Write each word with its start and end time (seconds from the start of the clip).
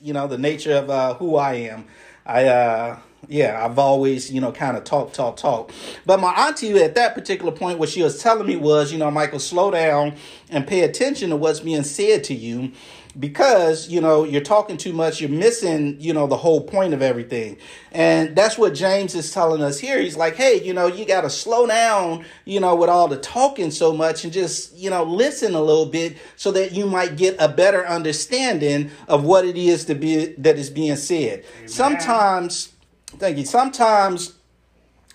you 0.00 0.12
know 0.12 0.26
the 0.26 0.38
nature 0.38 0.72
of 0.72 0.90
uh, 0.90 1.14
who 1.14 1.36
I 1.36 1.54
am. 1.54 1.84
I 2.26 2.46
uh, 2.46 2.98
yeah, 3.28 3.64
I've 3.64 3.78
always 3.78 4.30
you 4.32 4.40
know 4.40 4.52
kind 4.52 4.76
of 4.76 4.84
talk, 4.84 5.12
talk, 5.12 5.36
talk. 5.36 5.72
But 6.06 6.20
my 6.20 6.32
auntie 6.32 6.78
at 6.82 6.94
that 6.94 7.14
particular 7.14 7.52
point, 7.52 7.78
what 7.78 7.88
she 7.88 8.02
was 8.02 8.22
telling 8.22 8.46
me 8.46 8.56
was, 8.56 8.92
you 8.92 8.98
know, 8.98 9.10
Michael, 9.10 9.38
slow 9.38 9.70
down 9.70 10.16
and 10.50 10.66
pay 10.66 10.82
attention 10.82 11.30
to 11.30 11.36
what's 11.36 11.60
being 11.60 11.82
said 11.82 12.24
to 12.24 12.34
you 12.34 12.72
because 13.18 13.88
you 13.88 14.00
know 14.00 14.24
you're 14.24 14.40
talking 14.40 14.76
too 14.76 14.92
much 14.92 15.20
you're 15.20 15.30
missing 15.30 15.96
you 16.00 16.12
know 16.12 16.26
the 16.26 16.36
whole 16.36 16.60
point 16.60 16.94
of 16.94 17.02
everything. 17.02 17.56
And 17.92 18.34
that's 18.34 18.58
what 18.58 18.74
james 18.74 19.14
is 19.14 19.30
telling 19.30 19.62
us 19.62 19.78
here. 19.78 20.00
He's 20.00 20.16
like 20.16 20.36
hey 20.36 20.62
you 20.62 20.72
know 20.72 20.86
you 20.86 21.04
got 21.04 21.22
to 21.22 21.30
slow 21.30 21.66
down 21.66 22.24
you 22.44 22.60
know 22.60 22.74
with 22.74 22.90
all 22.90 23.08
the 23.08 23.18
talking 23.18 23.70
so 23.70 23.92
much 23.92 24.24
and 24.24 24.32
just 24.32 24.76
you 24.76 24.90
know 24.90 25.04
listen 25.04 25.54
a 25.54 25.60
little 25.60 25.86
bit 25.86 26.16
so 26.36 26.50
that 26.52 26.72
you 26.72 26.86
might 26.86 27.16
get 27.16 27.36
a 27.38 27.48
better 27.48 27.86
understanding 27.86 28.90
of 29.08 29.24
what 29.24 29.44
it 29.44 29.56
is 29.56 29.84
to 29.86 29.94
be 29.94 30.26
that 30.38 30.58
is 30.58 30.70
being 30.70 30.96
said. 30.96 31.44
Amen. 31.56 31.68
sometimes 31.68 32.72
thank 33.18 33.38
you 33.38 33.44
sometimes 33.44 34.34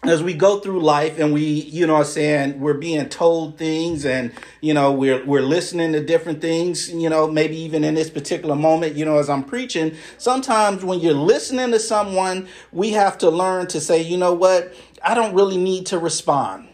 as 0.04 0.24
we 0.24 0.34
go 0.34 0.60
through 0.60 0.80
life 0.80 1.20
and 1.20 1.34
we 1.34 1.44
you 1.44 1.86
know 1.86 1.98
I'm 1.98 2.06
saying 2.06 2.60
we're 2.60 2.74
being 2.74 3.10
told 3.10 3.58
things 3.58 4.06
and 4.06 4.32
you 4.62 4.74
know 4.74 4.94
we're 4.94 5.26
we're 5.26 5.42
listening 5.42 5.92
to 5.92 6.04
different 6.04 6.40
things 6.40 6.90
you 6.90 7.10
know 7.10 7.30
maybe 7.30 7.58
even 7.58 7.84
in 7.84 7.96
this 7.96 8.10
particular 8.10 8.56
moment 8.56 8.96
you 8.96 9.04
know 9.04 9.18
as 9.18 9.30
i'm 9.30 9.44
preaching 9.44 9.96
sometimes 10.18 10.86
when 10.86 11.00
you're 11.02 11.14
listening 11.14 11.72
to 11.72 11.80
someone 11.80 12.48
we 12.72 12.92
have 12.92 13.18
to 13.18 13.30
learn 13.30 13.68
to 13.68 13.82
say 13.82 14.02
you 14.02 14.18
know 14.18 14.34
what? 14.34 14.74
I 15.04 15.16
don't 15.16 15.34
really 15.34 15.58
need 15.58 15.88
to 15.88 16.00
respond 16.00 16.69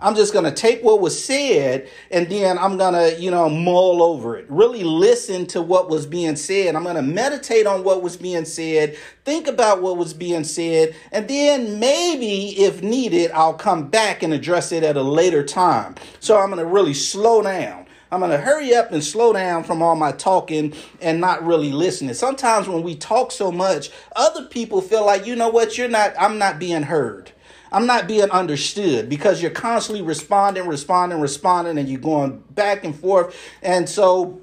I'm 0.00 0.14
just 0.14 0.32
going 0.32 0.44
to 0.44 0.52
take 0.52 0.82
what 0.82 1.00
was 1.00 1.22
said 1.22 1.88
and 2.12 2.28
then 2.28 2.56
I'm 2.56 2.76
going 2.76 2.94
to, 2.94 3.20
you 3.20 3.32
know, 3.32 3.50
mull 3.50 4.00
over 4.00 4.36
it. 4.36 4.46
Really 4.48 4.84
listen 4.84 5.44
to 5.48 5.60
what 5.60 5.90
was 5.90 6.06
being 6.06 6.36
said. 6.36 6.76
I'm 6.76 6.84
going 6.84 6.94
to 6.94 7.02
meditate 7.02 7.66
on 7.66 7.82
what 7.82 8.00
was 8.02 8.16
being 8.16 8.44
said, 8.44 8.96
think 9.24 9.48
about 9.48 9.82
what 9.82 9.96
was 9.96 10.14
being 10.14 10.44
said, 10.44 10.94
and 11.10 11.26
then 11.26 11.80
maybe 11.80 12.50
if 12.60 12.80
needed, 12.80 13.32
I'll 13.32 13.54
come 13.54 13.88
back 13.88 14.22
and 14.22 14.32
address 14.32 14.70
it 14.70 14.84
at 14.84 14.96
a 14.96 15.02
later 15.02 15.42
time. 15.42 15.96
So 16.20 16.38
I'm 16.38 16.50
going 16.50 16.64
to 16.64 16.72
really 16.72 16.94
slow 16.94 17.42
down. 17.42 17.86
I'm 18.10 18.20
going 18.20 18.30
to 18.30 18.38
hurry 18.38 18.74
up 18.74 18.92
and 18.92 19.02
slow 19.02 19.32
down 19.32 19.64
from 19.64 19.82
all 19.82 19.96
my 19.96 20.12
talking 20.12 20.74
and 21.00 21.20
not 21.20 21.44
really 21.44 21.72
listening. 21.72 22.14
Sometimes 22.14 22.68
when 22.68 22.82
we 22.82 22.94
talk 22.94 23.32
so 23.32 23.52
much, 23.52 23.90
other 24.16 24.46
people 24.46 24.80
feel 24.80 25.04
like, 25.04 25.26
you 25.26 25.36
know 25.36 25.50
what, 25.50 25.76
you're 25.76 25.88
not, 25.88 26.14
I'm 26.18 26.38
not 26.38 26.58
being 26.58 26.84
heard. 26.84 27.32
I'm 27.70 27.86
not 27.86 28.06
being 28.06 28.30
understood 28.30 29.08
because 29.08 29.42
you're 29.42 29.50
constantly 29.50 30.02
responding, 30.02 30.66
responding, 30.66 31.20
responding, 31.20 31.78
and 31.78 31.88
you're 31.88 32.00
going 32.00 32.42
back 32.50 32.84
and 32.84 32.98
forth. 32.98 33.36
And 33.62 33.88
so 33.88 34.40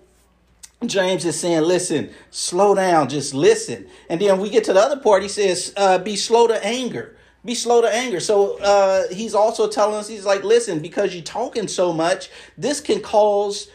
James 0.86 1.26
is 1.26 1.40
saying, 1.40 1.62
listen, 1.62 2.12
slow 2.30 2.76
down, 2.76 3.10
just 3.10 3.34
listen. 3.34 3.88
And 4.10 4.22
then 4.22 4.40
we 4.40 4.50
get 4.50 4.64
to 4.66 4.74
the 4.74 4.80
other 4.80 5.00
part, 5.00 5.24
he 5.24 5.30
says, 5.30 5.74
uh, 5.78 5.98
be 5.98 6.16
slow 6.16 6.48
to 6.48 6.66
anger. 6.66 7.16
Be 7.44 7.56
slow 7.56 7.82
to 7.82 7.94
anger. 7.94 8.20
So 8.20 8.60
uh, 8.60 9.04
he's 9.12 9.36
also 9.36 9.70
telling 9.70 9.96
us, 9.96 10.08
he's 10.08 10.26
like, 10.26 10.44
listen, 10.44 10.80
because 10.80 11.14
you're 11.14 11.24
talking 11.24 11.68
so 11.68 11.94
much, 11.94 12.30
this 12.58 12.82
can 12.82 13.02
cause 13.02 13.70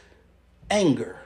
anger. 0.70 1.16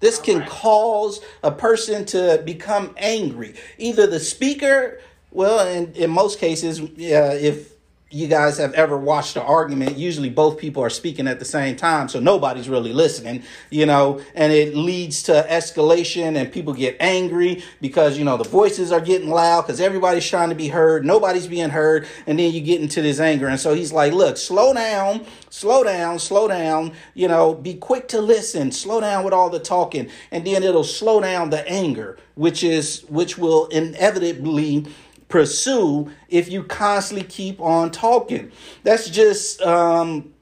This 0.00 0.18
can 0.18 0.44
cause 0.44 1.20
a 1.42 1.50
person 1.50 2.04
to 2.06 2.42
become 2.44 2.94
angry. 2.98 3.54
Either 3.78 4.06
the 4.06 4.20
speaker 4.20 5.00
well, 5.36 5.68
in, 5.68 5.92
in 5.92 6.10
most 6.10 6.38
cases, 6.38 6.80
yeah, 6.96 7.30
if 7.34 7.74
you 8.10 8.26
guys 8.26 8.56
have 8.56 8.72
ever 8.72 8.96
watched 8.96 9.36
an 9.36 9.42
argument, 9.42 9.98
usually 9.98 10.30
both 10.30 10.56
people 10.56 10.82
are 10.82 10.88
speaking 10.88 11.28
at 11.28 11.38
the 11.38 11.44
same 11.44 11.76
time, 11.76 12.08
so 12.08 12.18
nobody's 12.18 12.70
really 12.70 12.94
listening, 12.94 13.42
you 13.68 13.84
know, 13.84 14.18
and 14.34 14.50
it 14.50 14.74
leads 14.74 15.24
to 15.24 15.46
escalation 15.50 16.36
and 16.36 16.50
people 16.50 16.72
get 16.72 16.96
angry 17.00 17.62
because, 17.82 18.16
you 18.16 18.24
know, 18.24 18.38
the 18.38 18.48
voices 18.48 18.92
are 18.92 19.00
getting 19.00 19.28
loud 19.28 19.62
because 19.62 19.78
everybody's 19.78 20.26
trying 20.26 20.48
to 20.48 20.54
be 20.54 20.68
heard, 20.68 21.04
nobody's 21.04 21.48
being 21.48 21.68
heard, 21.68 22.06
and 22.26 22.38
then 22.38 22.50
you 22.50 22.62
get 22.62 22.80
into 22.80 23.02
this 23.02 23.20
anger. 23.20 23.46
And 23.46 23.60
so 23.60 23.74
he's 23.74 23.92
like, 23.92 24.14
look, 24.14 24.38
slow 24.38 24.72
down, 24.72 25.26
slow 25.50 25.84
down, 25.84 26.18
slow 26.18 26.48
down, 26.48 26.92
you 27.12 27.28
know, 27.28 27.52
be 27.52 27.74
quick 27.74 28.08
to 28.08 28.22
listen, 28.22 28.72
slow 28.72 29.02
down 29.02 29.22
with 29.22 29.34
all 29.34 29.50
the 29.50 29.60
talking, 29.60 30.08
and 30.30 30.46
then 30.46 30.62
it'll 30.62 30.82
slow 30.82 31.20
down 31.20 31.50
the 31.50 31.68
anger, 31.68 32.16
which 32.36 32.64
is, 32.64 33.04
which 33.08 33.36
will 33.36 33.66
inevitably 33.66 34.86
pursue 35.28 36.10
if 36.28 36.50
you 36.50 36.62
constantly 36.62 37.26
keep 37.26 37.60
on 37.60 37.90
talking. 37.90 38.52
That's 38.82 39.10
just 39.10 39.60
um, 39.62 40.32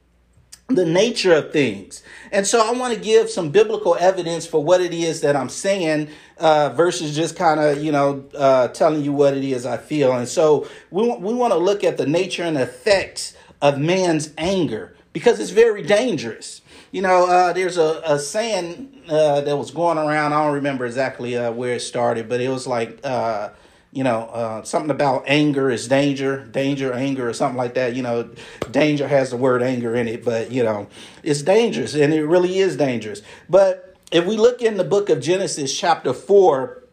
the 0.67 0.85
nature 0.85 1.33
of 1.33 1.51
things. 1.51 2.03
And 2.31 2.45
so 2.45 2.59
I 2.59 2.77
want 2.77 2.93
to 2.93 2.99
give 2.99 3.29
some 3.29 3.49
biblical 3.49 3.95
evidence 3.99 4.45
for 4.45 4.63
what 4.63 4.81
it 4.81 4.93
is 4.93 5.21
that 5.21 5.35
I'm 5.35 5.49
saying 5.49 6.09
uh, 6.37 6.69
versus 6.69 7.15
just 7.15 7.35
kind 7.35 7.59
of, 7.59 7.83
you 7.83 7.91
know, 7.91 8.25
uh, 8.35 8.69
telling 8.69 9.03
you 9.03 9.13
what 9.13 9.35
it 9.35 9.43
is 9.43 9.65
I 9.65 9.77
feel. 9.77 10.13
And 10.13 10.27
so 10.27 10.67
we, 10.89 11.07
we 11.07 11.33
want 11.33 11.53
to 11.53 11.59
look 11.59 11.83
at 11.83 11.97
the 11.97 12.05
nature 12.05 12.43
and 12.43 12.57
effects 12.57 13.35
of 13.61 13.79
man's 13.79 14.31
anger 14.37 14.95
because 15.13 15.39
it's 15.39 15.51
very 15.51 15.81
dangerous. 15.81 16.61
You 16.91 17.01
know, 17.01 17.29
uh, 17.29 17.53
there's 17.53 17.77
a, 17.77 18.01
a 18.05 18.19
saying 18.19 19.03
uh, 19.07 19.41
that 19.41 19.57
was 19.57 19.71
going 19.71 19.97
around. 19.97 20.33
I 20.33 20.43
don't 20.43 20.55
remember 20.55 20.85
exactly 20.85 21.37
uh, 21.37 21.51
where 21.51 21.75
it 21.75 21.81
started, 21.81 22.27
but 22.27 22.41
it 22.41 22.49
was 22.49 22.65
like, 22.65 22.99
uh, 23.03 23.49
you 23.95 24.03
know, 24.03 24.23
uh, 24.23 24.61
something 24.63 24.91
about 24.91 25.23
anger 25.25 25.71
is 25.71 25.87
danger, 25.87 26.43
danger, 26.51 26.91
anger, 26.91 27.29
or 27.29 27.33
something 27.33 27.57
like 27.57 27.75
that. 27.75 27.95
You 27.95 28.03
know, 28.03 28.29
danger 28.69 29.07
has 29.07 29.29
the 29.29 29.37
word 29.37 29.63
anger 29.63 29.95
in 29.95 30.09
it, 30.09 30.25
but, 30.25 30.51
you 30.51 30.63
know, 30.63 30.89
it's 31.23 31.41
dangerous 31.41 31.95
and 31.95 32.13
it 32.13 32.25
really 32.25 32.59
is 32.59 32.75
dangerous. 32.75 33.21
But 33.49 33.95
if 34.11 34.25
we 34.25 34.35
look 34.35 34.61
in 34.61 34.75
the 34.75 34.83
book 34.83 35.09
of 35.09 35.21
Genesis, 35.21 35.75
chapter 35.75 36.11
4, 36.11 36.83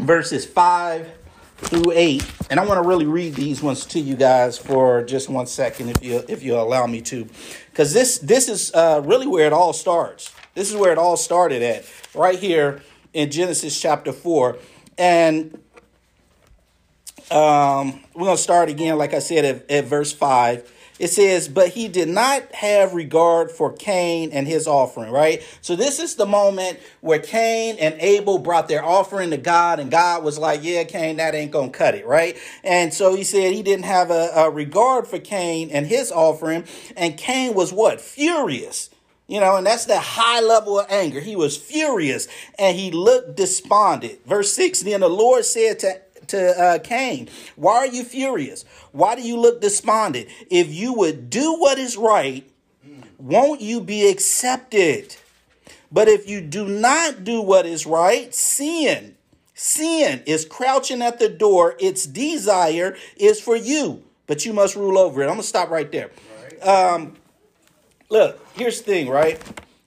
verses 0.00 0.44
5 0.44 1.08
through 1.58 1.92
8, 1.92 2.24
and 2.50 2.58
I 2.58 2.66
want 2.66 2.82
to 2.82 2.88
really 2.88 3.06
read 3.06 3.34
these 3.36 3.62
ones 3.62 3.86
to 3.86 4.00
you 4.00 4.16
guys 4.16 4.58
for 4.58 5.04
just 5.04 5.28
one 5.28 5.46
second, 5.46 5.90
if 5.90 6.02
you 6.02 6.24
if 6.28 6.42
you 6.42 6.56
allow 6.56 6.86
me 6.86 7.00
to, 7.02 7.28
because 7.70 7.94
this 7.94 8.18
this 8.18 8.48
is 8.48 8.74
uh, 8.74 9.02
really 9.04 9.28
where 9.28 9.46
it 9.46 9.52
all 9.52 9.72
starts. 9.72 10.34
This 10.54 10.68
is 10.68 10.76
where 10.76 10.90
it 10.90 10.98
all 10.98 11.16
started 11.16 11.62
at, 11.62 11.84
right 12.12 12.38
here 12.38 12.82
in 13.12 13.30
Genesis 13.30 13.80
chapter 13.80 14.12
4. 14.12 14.56
And 14.98 15.56
um, 17.30 18.00
we're 18.14 18.24
going 18.24 18.36
to 18.36 18.42
start 18.42 18.68
again, 18.68 18.98
like 18.98 19.14
I 19.14 19.18
said, 19.18 19.44
at, 19.44 19.70
at 19.70 19.84
verse 19.84 20.12
5. 20.12 20.72
It 20.98 21.08
says, 21.08 21.48
But 21.48 21.68
he 21.70 21.88
did 21.88 22.08
not 22.08 22.52
have 22.54 22.94
regard 22.94 23.50
for 23.50 23.72
Cain 23.72 24.30
and 24.32 24.46
his 24.46 24.66
offering, 24.66 25.12
right? 25.12 25.42
So 25.60 25.76
this 25.76 26.00
is 26.00 26.16
the 26.16 26.26
moment 26.26 26.80
where 27.00 27.20
Cain 27.20 27.76
and 27.78 27.94
Abel 28.00 28.38
brought 28.38 28.68
their 28.68 28.84
offering 28.84 29.30
to 29.30 29.36
God, 29.36 29.78
and 29.78 29.90
God 29.90 30.24
was 30.24 30.38
like, 30.38 30.60
Yeah, 30.62 30.84
Cain, 30.84 31.16
that 31.16 31.34
ain't 31.34 31.52
going 31.52 31.70
to 31.70 31.78
cut 31.78 31.94
it, 31.94 32.06
right? 32.06 32.36
And 32.64 32.92
so 32.92 33.14
he 33.14 33.24
said 33.24 33.52
he 33.52 33.62
didn't 33.62 33.84
have 33.84 34.10
a, 34.10 34.30
a 34.34 34.50
regard 34.50 35.06
for 35.06 35.18
Cain 35.18 35.70
and 35.70 35.86
his 35.86 36.10
offering, 36.10 36.64
and 36.96 37.16
Cain 37.16 37.54
was 37.54 37.72
what? 37.72 38.00
Furious. 38.00 38.90
You 39.28 39.40
know, 39.40 39.56
and 39.56 39.66
that's 39.66 39.84
the 39.84 40.00
high 40.00 40.40
level 40.40 40.80
of 40.80 40.86
anger. 40.88 41.20
He 41.20 41.36
was 41.36 41.54
furious 41.54 42.28
and 42.58 42.74
he 42.74 42.90
looked 42.90 43.36
despondent. 43.36 44.26
Verse 44.26 44.54
6 44.54 44.80
Then 44.80 45.00
the 45.00 45.10
Lord 45.10 45.44
said 45.44 45.78
to 45.80 46.00
to 46.28 46.60
uh, 46.60 46.78
Cain, 46.78 47.28
Why 47.56 47.76
are 47.76 47.86
you 47.86 48.04
furious? 48.04 48.64
Why 48.92 49.14
do 49.14 49.22
you 49.22 49.38
look 49.38 49.60
despondent? 49.60 50.28
If 50.50 50.72
you 50.72 50.92
would 50.94 51.30
do 51.30 51.54
what 51.58 51.78
is 51.78 51.96
right, 51.96 52.48
won't 53.18 53.60
you 53.60 53.80
be 53.80 54.08
accepted? 54.08 55.16
But 55.90 56.08
if 56.08 56.28
you 56.28 56.40
do 56.40 56.66
not 56.66 57.24
do 57.24 57.40
what 57.40 57.66
is 57.66 57.86
right, 57.86 58.34
sin, 58.34 59.16
sin 59.54 60.22
is 60.26 60.44
crouching 60.44 61.02
at 61.02 61.18
the 61.18 61.28
door. 61.28 61.74
Its 61.80 62.06
desire 62.06 62.96
is 63.16 63.40
for 63.40 63.56
you, 63.56 64.04
but 64.26 64.44
you 64.44 64.52
must 64.52 64.76
rule 64.76 64.98
over 64.98 65.22
it. 65.22 65.28
I'm 65.28 65.36
to 65.36 65.42
stop 65.42 65.70
right 65.70 65.90
there. 65.90 66.10
Um, 66.62 67.14
look, 68.10 68.44
here's 68.54 68.78
the 68.78 68.84
thing, 68.84 69.08
right? 69.08 69.42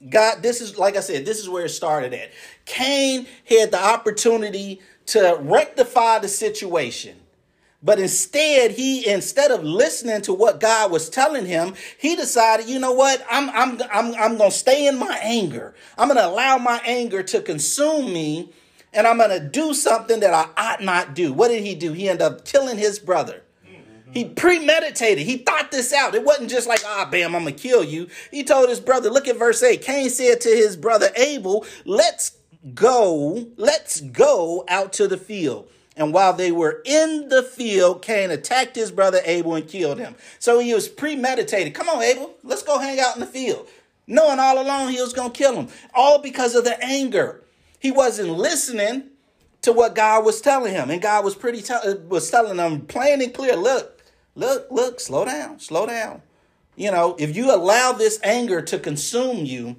God, 0.10 0.42
this 0.42 0.62
is, 0.62 0.80
like 0.80 0.98
I 0.98 1.02
said, 1.02 1.26
this 1.26 1.40
is 1.40 1.48
where 1.48 1.66
it 1.66 1.70
started 1.70 2.14
at. 2.14 2.32
Cain 2.66 3.28
had 3.46 3.72
the 3.72 3.84
opportunity 3.84 4.82
to 5.08 5.38
rectify 5.42 6.20
the 6.20 6.28
situation. 6.28 7.18
But 7.84 8.00
instead, 8.00 8.72
he 8.72 9.08
instead 9.10 9.50
of 9.50 9.64
listening 9.64 10.22
to 10.24 10.34
what 10.34 10.60
God 10.60 10.92
was 10.92 11.10
telling 11.10 11.48
him, 11.48 11.74
he 11.98 12.16
decided, 12.16 12.70
you 12.70 12.80
know 12.80 12.92
what? 12.92 13.26
I'm 13.30 13.50
I'm 13.50 13.82
I'm 13.92 14.14
I'm 14.16 14.38
going 14.38 14.52
to 14.52 14.58
stay 14.58 14.88
in 14.88 15.00
my 15.00 15.20
anger. 15.24 15.74
I'm 15.98 16.08
going 16.08 16.20
to 16.20 16.28
allow 16.28 16.58
my 16.58 16.80
anger 16.86 17.24
to 17.24 17.42
consume 17.42 18.14
me 18.14 18.52
and 18.94 19.08
I'm 19.08 19.18
going 19.18 19.30
to 19.30 19.40
do 19.40 19.74
something 19.74 20.20
that 20.20 20.34
I 20.34 20.50
ought 20.58 20.84
not 20.84 21.16
do. 21.16 21.34
What 21.34 21.48
did 21.48 21.64
he 21.64 21.76
do? 21.76 21.94
He 21.94 22.10
ended 22.10 22.22
up 22.22 22.46
killing 22.46 22.78
his 22.78 23.00
brother. 23.00 23.42
He 24.14 24.26
premeditated. 24.26 25.26
He 25.26 25.38
thought 25.38 25.72
this 25.72 25.94
out. 25.94 26.16
It 26.16 26.26
wasn't 26.26 26.50
just 26.50 26.68
like, 26.68 26.82
ah, 26.86 27.08
bam, 27.10 27.34
I'm 27.34 27.44
going 27.44 27.56
to 27.56 27.62
kill 27.62 27.84
you. 27.84 28.10
He 28.30 28.44
told 28.44 28.68
his 28.68 28.82
brother, 28.82 29.10
look 29.10 29.28
at 29.28 29.38
verse 29.38 29.64
8. 29.64 29.82
Cain 29.82 30.10
said 30.10 30.42
to 30.42 30.50
his 30.50 30.76
brother 30.76 31.08
Abel, 31.16 31.66
let's 31.86 32.32
go, 32.74 33.48
let's 33.58 34.02
go 34.02 34.64
out 34.68 34.94
to 34.94 35.08
the 35.08 35.18
field. 35.18 35.70
And 35.98 36.14
while 36.14 36.34
they 36.34 36.52
were 36.52 36.82
in 36.86 37.30
the 37.30 37.44
field, 37.44 38.02
Cain 38.02 38.32
attacked 38.32 38.76
his 38.76 38.92
brother 38.92 39.20
Abel 39.26 39.56
and 39.56 39.68
killed 39.68 40.00
him. 40.00 40.16
So 40.40 40.60
he 40.60 40.74
was 40.74 40.88
premeditated. 40.88 41.74
Come 41.74 41.90
on, 41.90 42.02
Abel, 42.02 42.36
let's 42.44 42.64
go 42.64 42.80
hang 42.80 43.00
out 43.00 43.16
in 43.16 43.20
the 43.20 43.28
field. 43.28 43.68
Knowing 44.08 44.40
all 44.40 44.62
along 44.62 44.92
he 44.92 45.02
was 45.02 45.14
going 45.14 45.32
to 45.32 45.38
kill 45.38 45.56
him. 45.56 45.68
All 45.94 46.20
because 46.20 46.56
of 46.56 46.64
the 46.64 46.82
anger. 46.84 47.44
He 47.80 47.92
wasn't 47.92 48.30
listening. 48.30 49.10
to 49.62 49.72
what 49.72 49.96
God 49.96 50.26
was 50.26 50.42
telling 50.42 50.74
him. 50.74 50.90
And 50.90 51.02
God 51.02 51.24
was 51.24 51.36
pretty 51.36 51.62
t- 51.62 51.74
was 52.08 52.30
telling 52.30 52.58
him 52.58 52.82
plain 52.82 53.22
and 53.22 53.34
clear, 53.34 53.56
look, 53.56 54.02
look, 54.36 54.68
look, 54.72 55.00
slow 55.00 55.26
down, 55.26 55.60
slow 55.60 55.86
down. 55.86 56.22
You 56.76 56.92
know, 56.92 57.16
if 57.20 57.36
you 57.36 57.54
allow 57.54 57.92
this 57.92 58.20
anger 58.24 58.62
to 58.64 58.80
consume 58.80 59.46
you, 59.46 59.76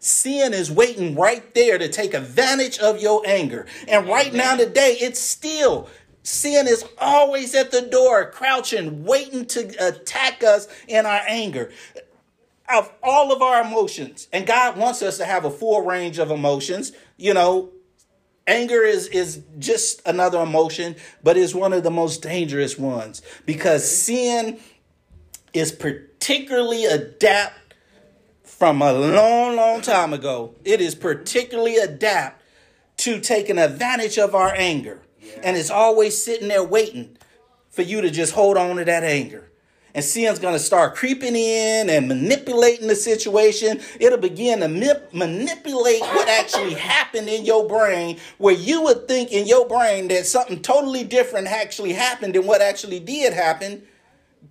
sin 0.00 0.52
is 0.52 0.70
waiting 0.70 1.14
right 1.14 1.54
there 1.54 1.78
to 1.78 1.88
take 1.88 2.14
advantage 2.14 2.78
of 2.78 3.00
your 3.00 3.22
anger. 3.24 3.66
And 3.86 4.08
right 4.08 4.32
now 4.32 4.56
today, 4.56 4.96
it's 5.00 5.20
still 5.20 5.88
sin 6.22 6.66
is 6.66 6.84
always 6.98 7.54
at 7.54 7.70
the 7.70 7.82
door, 7.82 8.30
crouching, 8.30 9.04
waiting 9.04 9.46
to 9.46 9.60
attack 9.78 10.42
us 10.42 10.68
in 10.88 11.06
our 11.06 11.20
anger 11.26 11.70
of 12.68 12.90
all 13.02 13.32
of 13.32 13.42
our 13.42 13.62
emotions. 13.62 14.28
And 14.32 14.46
God 14.46 14.76
wants 14.76 15.02
us 15.02 15.18
to 15.18 15.24
have 15.24 15.44
a 15.44 15.50
full 15.50 15.82
range 15.82 16.18
of 16.18 16.30
emotions. 16.30 16.92
You 17.16 17.34
know, 17.34 17.70
anger 18.46 18.82
is 18.82 19.08
is 19.08 19.42
just 19.58 20.06
another 20.06 20.40
emotion, 20.40 20.96
but 21.22 21.36
is 21.36 21.54
one 21.54 21.72
of 21.72 21.82
the 21.82 21.90
most 21.90 22.22
dangerous 22.22 22.78
ones 22.78 23.22
because 23.44 23.88
sin 23.90 24.60
is 25.52 25.72
particularly 25.72 26.84
adapt 26.84 27.69
from 28.60 28.82
a 28.82 28.92
long, 28.92 29.56
long 29.56 29.80
time 29.80 30.12
ago. 30.12 30.54
It 30.66 30.82
is 30.82 30.94
particularly 30.94 31.78
adapt 31.78 32.44
to 32.98 33.18
taking 33.18 33.58
advantage 33.58 34.18
of 34.18 34.34
our 34.34 34.54
anger. 34.54 35.00
Yeah. 35.18 35.40
And 35.42 35.56
it's 35.56 35.70
always 35.70 36.22
sitting 36.22 36.48
there 36.48 36.62
waiting 36.62 37.16
for 37.70 37.80
you 37.80 38.02
to 38.02 38.10
just 38.10 38.34
hold 38.34 38.58
on 38.58 38.76
to 38.76 38.84
that 38.84 39.02
anger 39.02 39.50
and 39.94 40.04
sin's 40.04 40.38
going 40.38 40.54
to 40.54 40.60
start 40.60 40.94
creeping 40.94 41.34
in 41.34 41.90
and 41.90 42.08
manipulating 42.08 42.86
the 42.86 42.94
situation. 42.94 43.80
It'll 43.98 44.18
begin 44.18 44.60
to 44.60 44.68
manipulate 44.68 46.00
what 46.00 46.28
actually 46.28 46.74
happened 46.90 47.28
in 47.28 47.44
your 47.44 47.66
brain, 47.66 48.18
where 48.38 48.54
you 48.54 48.82
would 48.82 49.08
think 49.08 49.32
in 49.32 49.46
your 49.46 49.66
brain 49.66 50.08
that 50.08 50.26
something 50.26 50.62
totally 50.62 51.04
different 51.04 51.48
actually 51.48 51.92
happened 51.92 52.34
than 52.34 52.46
what 52.46 52.60
actually 52.60 53.00
did 53.00 53.32
happen. 53.32 53.82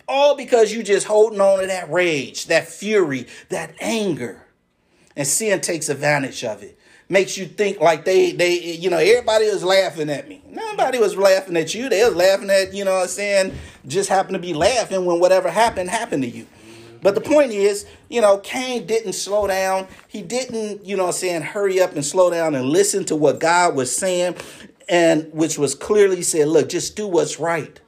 All 0.08 0.36
because 0.36 0.72
you 0.72 0.82
just 0.82 1.06
holding 1.06 1.40
on 1.40 1.60
to 1.60 1.66
that 1.66 1.90
rage, 1.90 2.46
that 2.46 2.68
fury, 2.68 3.26
that 3.48 3.74
anger. 3.80 4.46
And 5.16 5.26
sin 5.26 5.60
takes 5.60 5.88
advantage 5.88 6.44
of 6.44 6.62
it. 6.62 6.78
Makes 7.08 7.36
you 7.36 7.46
think 7.46 7.80
like 7.80 8.04
they 8.04 8.30
they 8.30 8.60
you 8.60 8.88
know 8.88 8.98
everybody 8.98 9.46
was 9.46 9.64
laughing 9.64 10.08
at 10.10 10.28
me. 10.28 10.42
Nobody 10.48 10.98
was 10.98 11.16
laughing 11.16 11.56
at 11.56 11.74
you. 11.74 11.88
They 11.88 12.04
was 12.04 12.14
laughing 12.14 12.50
at 12.50 12.72
you 12.72 12.84
know 12.84 12.94
what 12.94 13.02
i'm 13.02 13.08
saying 13.08 13.52
just 13.88 14.08
happened 14.08 14.34
to 14.34 14.38
be 14.38 14.54
laughing 14.54 15.04
when 15.04 15.18
whatever 15.18 15.50
happened 15.50 15.90
happened 15.90 16.22
to 16.22 16.28
you. 16.28 16.46
But 17.02 17.16
the 17.16 17.20
point 17.20 17.50
is 17.50 17.84
you 18.08 18.20
know 18.20 18.38
cain 18.38 18.86
didn't 18.86 19.14
slow 19.14 19.48
down. 19.48 19.88
He 20.06 20.22
didn't 20.22 20.84
you 20.86 20.96
know 20.96 21.06
i'm 21.06 21.12
saying 21.12 21.42
hurry 21.42 21.80
up 21.80 21.94
and 21.94 22.04
slow 22.04 22.30
down 22.30 22.54
and 22.54 22.66
listen 22.66 23.04
to 23.06 23.16
what 23.16 23.40
god 23.40 23.74
was 23.74 23.94
saying 23.94 24.36
and 24.88 25.32
which 25.32 25.58
was 25.58 25.74
clearly 25.74 26.22
said 26.22 26.46
look 26.46 26.68
just 26.68 26.94
do 26.94 27.08
what's 27.08 27.40
right 27.40 27.80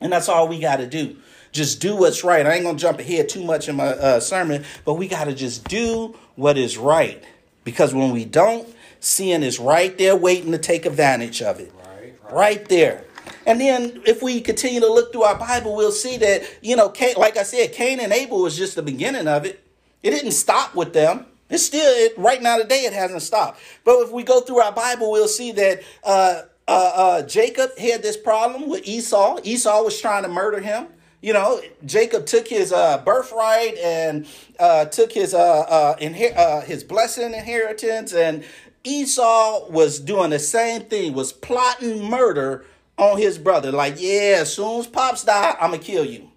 and 0.00 0.12
that's 0.12 0.28
all 0.28 0.48
we 0.48 0.58
got 0.58 0.76
to 0.76 0.86
do 0.86 1.16
just 1.52 1.80
do 1.80 1.96
what's 1.96 2.22
right 2.22 2.46
i 2.46 2.54
ain't 2.54 2.64
gonna 2.64 2.78
jump 2.78 2.98
ahead 2.98 3.28
too 3.28 3.42
much 3.42 3.68
in 3.68 3.76
my 3.76 3.88
uh, 3.88 4.20
sermon 4.20 4.64
but 4.84 4.94
we 4.94 5.08
got 5.08 5.24
to 5.24 5.34
just 5.34 5.66
do 5.68 6.14
what 6.36 6.56
is 6.56 6.78
right 6.78 7.24
because 7.64 7.94
when 7.94 8.10
we 8.10 8.24
don't, 8.24 8.68
sin 9.00 9.42
is 9.42 9.58
right 9.58 9.96
there 9.98 10.16
waiting 10.16 10.52
to 10.52 10.58
take 10.58 10.86
advantage 10.86 11.42
of 11.42 11.60
it. 11.60 11.72
Right, 11.76 12.14
right. 12.24 12.32
right 12.32 12.68
there. 12.68 13.04
And 13.46 13.60
then 13.60 14.02
if 14.06 14.22
we 14.22 14.40
continue 14.40 14.80
to 14.80 14.92
look 14.92 15.12
through 15.12 15.22
our 15.22 15.38
Bible, 15.38 15.76
we'll 15.76 15.92
see 15.92 16.16
that, 16.18 16.42
you 16.62 16.76
know, 16.76 16.88
Cain, 16.88 17.14
like 17.16 17.36
I 17.36 17.42
said, 17.42 17.72
Cain 17.72 18.00
and 18.00 18.12
Abel 18.12 18.42
was 18.42 18.56
just 18.56 18.76
the 18.76 18.82
beginning 18.82 19.28
of 19.28 19.44
it. 19.44 19.64
It 20.02 20.10
didn't 20.10 20.32
stop 20.32 20.74
with 20.74 20.92
them. 20.92 21.26
It's 21.48 21.64
still, 21.64 21.80
it, 21.80 22.16
right 22.16 22.40
now 22.40 22.58
today, 22.58 22.84
it 22.84 22.92
hasn't 22.92 23.22
stopped. 23.22 23.60
But 23.84 24.00
if 24.00 24.12
we 24.12 24.22
go 24.22 24.40
through 24.40 24.60
our 24.60 24.72
Bible, 24.72 25.10
we'll 25.10 25.28
see 25.28 25.52
that 25.52 25.82
uh, 26.04 26.42
uh, 26.70 26.92
uh, 26.94 27.22
Jacob 27.22 27.76
had 27.76 28.00
this 28.00 28.16
problem 28.16 28.68
with 28.68 28.86
Esau. 28.86 29.40
Esau 29.42 29.82
was 29.82 30.00
trying 30.00 30.22
to 30.22 30.28
murder 30.28 30.60
him. 30.60 30.86
You 31.20 31.32
know, 31.32 31.60
Jacob 31.84 32.26
took 32.26 32.46
his 32.46 32.72
uh, 32.72 32.98
birthright 32.98 33.76
and 33.78 34.26
uh, 34.58 34.84
took 34.84 35.12
his 35.12 35.34
uh, 35.34 35.40
uh, 35.40 35.96
inher- 35.96 36.36
uh, 36.36 36.60
his 36.60 36.84
blessing 36.84 37.34
inheritance, 37.34 38.14
and 38.14 38.44
Esau 38.84 39.68
was 39.68 39.98
doing 39.98 40.30
the 40.30 40.38
same 40.38 40.82
thing, 40.82 41.12
was 41.12 41.32
plotting 41.32 42.04
murder 42.08 42.64
on 42.96 43.18
his 43.18 43.36
brother. 43.36 43.72
Like, 43.72 43.96
yeah, 43.98 44.38
as 44.38 44.54
soon 44.54 44.78
as 44.78 44.86
pops 44.86 45.24
die, 45.24 45.56
I'm 45.60 45.72
gonna 45.72 45.82
kill 45.82 46.04
you. 46.04 46.30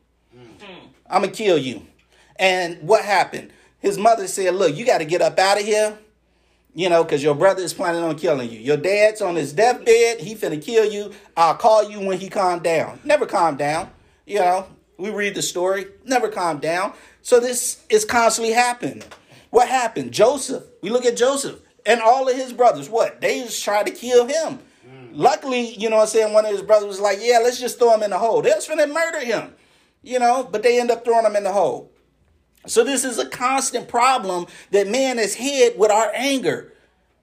I'm 1.07 1.21
gonna 1.21 1.31
kill 1.31 1.59
you. 1.59 1.85
And 2.37 2.81
what 2.81 3.05
happened? 3.05 3.51
His 3.79 3.99
mother 3.99 4.27
said, 4.27 4.55
"Look, 4.55 4.75
you 4.75 4.83
got 4.83 4.97
to 4.97 5.05
get 5.05 5.21
up 5.21 5.37
out 5.37 5.59
of 5.59 5.65
here." 5.65 5.97
You 6.75 6.89
know, 6.89 7.03
because 7.03 7.21
your 7.21 7.35
brother 7.35 7.61
is 7.61 7.73
planning 7.73 8.03
on 8.03 8.17
killing 8.17 8.49
you. 8.49 8.59
Your 8.59 8.77
dad's 8.77 9.21
on 9.21 9.35
his 9.35 9.53
deathbed. 9.53 10.19
He 10.19 10.33
finna 10.33 10.63
kill 10.63 10.91
you. 10.91 11.11
I'll 11.37 11.55
call 11.55 11.89
you 11.89 11.99
when 11.99 12.17
he 12.17 12.29
calm 12.29 12.63
down. 12.63 12.99
Never 13.03 13.27
calm 13.27 13.57
down. 13.57 13.91
You 14.25 14.39
know, 14.39 14.67
we 14.97 15.11
read 15.11 15.35
the 15.35 15.41
story, 15.41 15.85
never 16.05 16.29
calmed 16.29 16.61
down. 16.61 16.93
So 17.21 17.39
this 17.39 17.83
is 17.89 18.05
constantly 18.05 18.53
happening. 18.53 19.03
What 19.49 19.67
happened? 19.67 20.11
Joseph. 20.11 20.63
We 20.81 20.89
look 20.89 21.05
at 21.05 21.15
Joseph 21.15 21.59
and 21.85 22.01
all 22.01 22.27
of 22.27 22.35
his 22.35 22.53
brothers. 22.53 22.89
What? 22.89 23.21
They 23.21 23.41
just 23.43 23.63
tried 23.63 23.85
to 23.85 23.91
kill 23.91 24.25
him. 24.25 24.59
Mm. 24.87 25.11
Luckily, 25.13 25.75
you 25.75 25.89
know 25.89 25.99
I'm 25.99 26.07
saying, 26.07 26.33
one 26.33 26.45
of 26.45 26.51
his 26.51 26.63
brothers 26.63 26.87
was 26.87 26.99
like, 26.99 27.19
yeah, 27.21 27.39
let's 27.43 27.59
just 27.59 27.77
throw 27.77 27.93
him 27.93 28.03
in 28.03 28.09
the 28.09 28.17
hole. 28.17 28.41
They 28.41 28.49
was 28.49 28.67
finna 28.67 28.91
murder 28.91 29.19
him. 29.19 29.53
You 30.01 30.19
know, 30.19 30.47
but 30.51 30.63
they 30.63 30.79
end 30.79 30.91
up 30.91 31.05
throwing 31.05 31.25
him 31.25 31.35
in 31.35 31.43
the 31.43 31.53
hole. 31.53 31.92
So 32.65 32.83
this 32.83 33.03
is 33.03 33.19
a 33.19 33.27
constant 33.27 33.87
problem 33.87 34.47
that 34.71 34.87
man 34.87 35.17
has 35.17 35.35
had 35.35 35.77
with 35.77 35.91
our 35.91 36.11
anger. 36.13 36.71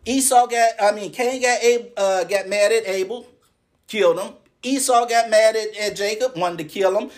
Esau 0.04 0.46
got, 0.46 0.72
I 0.80 0.92
mean, 0.92 1.12
Cain 1.12 1.42
got 1.42 1.60
uh, 1.96 2.24
got 2.24 2.48
mad 2.48 2.72
at 2.72 2.86
Abel, 2.86 3.26
killed 3.86 4.18
him. 4.18 4.34
Esau 4.62 5.06
got 5.06 5.30
mad 5.30 5.56
at, 5.56 5.76
at 5.76 5.96
Jacob, 5.96 6.36
wanted 6.36 6.58
to 6.58 6.64
kill 6.64 6.98
him. 6.98 7.10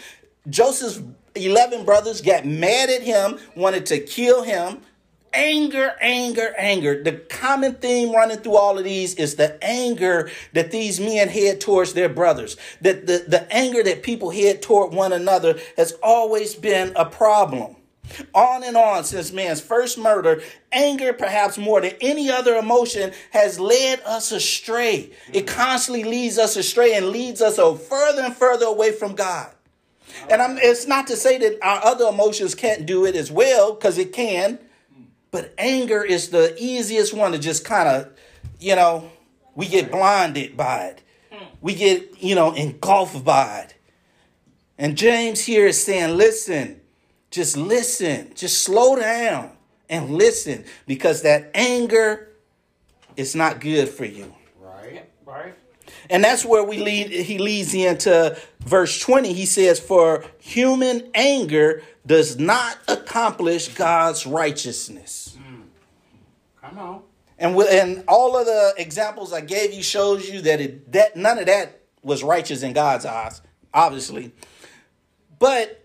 Joseph's 0.48 1.02
11 1.34 1.84
brothers 1.84 2.20
got 2.20 2.44
mad 2.44 2.90
at 2.90 3.02
him, 3.02 3.38
wanted 3.56 3.86
to 3.86 3.98
kill 3.98 4.42
him. 4.42 4.80
Anger, 5.34 5.94
anger, 6.02 6.54
anger. 6.58 7.02
The 7.02 7.12
common 7.12 7.76
theme 7.76 8.14
running 8.14 8.38
through 8.38 8.56
all 8.56 8.76
of 8.76 8.84
these 8.84 9.14
is 9.14 9.36
the 9.36 9.58
anger 9.64 10.30
that 10.52 10.70
these 10.70 11.00
men 11.00 11.28
had 11.28 11.58
towards 11.58 11.94
their 11.94 12.10
brothers. 12.10 12.58
That 12.82 13.06
the, 13.06 13.24
the 13.26 13.50
anger 13.50 13.82
that 13.82 14.02
people 14.02 14.30
had 14.30 14.60
toward 14.60 14.92
one 14.92 15.14
another 15.14 15.58
has 15.78 15.92
always 16.02 16.54
been 16.54 16.92
a 16.96 17.06
problem. 17.06 17.76
On 18.34 18.62
and 18.62 18.76
on 18.76 19.04
since 19.04 19.32
man's 19.32 19.60
first 19.60 19.98
murder, 19.98 20.42
anger, 20.70 21.12
perhaps 21.12 21.58
more 21.58 21.80
than 21.80 21.92
any 22.00 22.30
other 22.30 22.56
emotion, 22.56 23.12
has 23.30 23.58
led 23.58 24.00
us 24.02 24.32
astray. 24.32 25.12
It 25.32 25.46
constantly 25.46 26.04
leads 26.04 26.38
us 26.38 26.56
astray 26.56 26.94
and 26.94 27.08
leads 27.08 27.40
us 27.40 27.56
further 27.56 28.22
and 28.22 28.36
further 28.36 28.66
away 28.66 28.92
from 28.92 29.14
God. 29.14 29.50
And 30.28 30.42
I'm, 30.42 30.58
it's 30.58 30.86
not 30.86 31.06
to 31.06 31.16
say 31.16 31.38
that 31.38 31.58
our 31.62 31.84
other 31.84 32.06
emotions 32.06 32.54
can't 32.54 32.84
do 32.84 33.06
it 33.06 33.16
as 33.16 33.30
well, 33.30 33.72
because 33.74 33.98
it 33.98 34.12
can. 34.12 34.58
But 35.30 35.54
anger 35.56 36.04
is 36.04 36.28
the 36.28 36.54
easiest 36.62 37.14
one 37.14 37.32
to 37.32 37.38
just 37.38 37.64
kind 37.64 37.88
of, 37.88 38.12
you 38.60 38.76
know, 38.76 39.10
we 39.54 39.66
get 39.66 39.90
blinded 39.90 40.56
by 40.56 40.84
it. 40.88 41.02
We 41.62 41.74
get, 41.74 42.22
you 42.22 42.34
know, 42.34 42.52
engulfed 42.52 43.24
by 43.24 43.60
it. 43.60 43.74
And 44.76 44.98
James 44.98 45.40
here 45.40 45.66
is 45.66 45.82
saying, 45.82 46.18
listen, 46.18 46.81
just 47.32 47.56
listen, 47.56 48.30
just 48.36 48.62
slow 48.62 48.94
down 48.94 49.50
and 49.88 50.10
listen, 50.10 50.64
because 50.86 51.22
that 51.22 51.50
anger 51.54 52.28
is 53.16 53.34
not 53.34 53.60
good 53.60 53.88
for 53.88 54.04
you. 54.04 54.32
Right, 54.60 55.08
right. 55.26 55.54
And 56.08 56.22
that's 56.22 56.44
where 56.44 56.62
we 56.62 56.78
lead 56.78 57.10
he 57.10 57.38
leads 57.38 57.74
into 57.74 58.38
verse 58.60 59.00
20. 59.00 59.32
He 59.32 59.46
says, 59.46 59.80
For 59.80 60.24
human 60.38 61.10
anger 61.14 61.82
does 62.06 62.38
not 62.38 62.78
accomplish 62.86 63.68
God's 63.68 64.26
righteousness. 64.26 65.36
Mm. 65.38 65.62
Come 66.60 66.78
on. 66.78 67.02
And 67.38 67.56
with, 67.56 67.70
and 67.70 68.04
all 68.08 68.36
of 68.36 68.46
the 68.46 68.74
examples 68.76 69.32
I 69.32 69.40
gave 69.40 69.72
you 69.72 69.82
shows 69.82 70.28
you 70.28 70.42
that 70.42 70.60
it 70.60 70.92
that 70.92 71.16
none 71.16 71.38
of 71.38 71.46
that 71.46 71.80
was 72.02 72.22
righteous 72.22 72.62
in 72.62 72.72
God's 72.72 73.06
eyes, 73.06 73.40
obviously. 73.72 74.32
But 75.38 75.81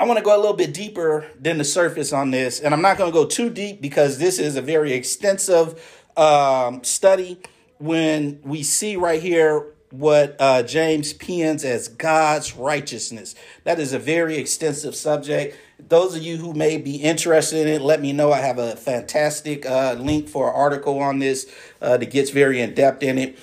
I 0.00 0.04
want 0.04 0.16
to 0.16 0.24
go 0.24 0.34
a 0.34 0.40
little 0.40 0.56
bit 0.56 0.72
deeper 0.72 1.26
than 1.38 1.58
the 1.58 1.64
surface 1.64 2.10
on 2.10 2.30
this, 2.30 2.58
and 2.58 2.72
I'm 2.72 2.80
not 2.80 2.96
going 2.96 3.12
to 3.12 3.14
go 3.14 3.26
too 3.26 3.50
deep 3.50 3.82
because 3.82 4.16
this 4.16 4.38
is 4.38 4.56
a 4.56 4.62
very 4.62 4.94
extensive 4.94 6.00
um, 6.16 6.82
study 6.82 7.38
when 7.76 8.40
we 8.42 8.62
see 8.62 8.96
right 8.96 9.20
here 9.20 9.74
what 9.90 10.36
uh, 10.40 10.62
James 10.62 11.12
pens 11.12 11.66
as 11.66 11.88
God's 11.88 12.56
righteousness. 12.56 13.34
That 13.64 13.78
is 13.78 13.92
a 13.92 13.98
very 13.98 14.38
extensive 14.38 14.94
subject. 14.94 15.58
Those 15.78 16.16
of 16.16 16.22
you 16.22 16.38
who 16.38 16.54
may 16.54 16.78
be 16.78 16.96
interested 16.96 17.66
in 17.66 17.68
it, 17.68 17.82
let 17.82 18.00
me 18.00 18.14
know. 18.14 18.32
I 18.32 18.38
have 18.38 18.56
a 18.56 18.76
fantastic 18.76 19.66
uh, 19.66 19.96
link 19.98 20.30
for 20.30 20.48
an 20.48 20.56
article 20.56 20.98
on 21.00 21.18
this 21.18 21.46
uh, 21.82 21.98
that 21.98 22.10
gets 22.10 22.30
very 22.30 22.62
in 22.62 22.72
depth 22.72 23.02
in 23.02 23.18
it. 23.18 23.38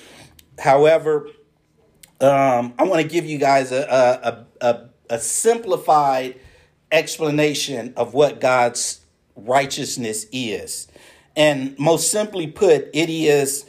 However, 0.58 1.28
um, 2.20 2.74
I 2.76 2.82
want 2.82 3.00
to 3.00 3.06
give 3.06 3.26
you 3.26 3.38
guys 3.38 3.70
a, 3.70 4.46
a, 4.60 4.66
a, 4.66 4.88
a 5.08 5.20
simplified 5.20 6.40
explanation 6.90 7.94
of 7.96 8.14
what 8.14 8.40
God's 8.40 9.00
righteousness 9.36 10.26
is. 10.32 10.88
And 11.36 11.78
most 11.78 12.10
simply 12.10 12.46
put, 12.46 12.88
it 12.92 13.08
is 13.10 13.66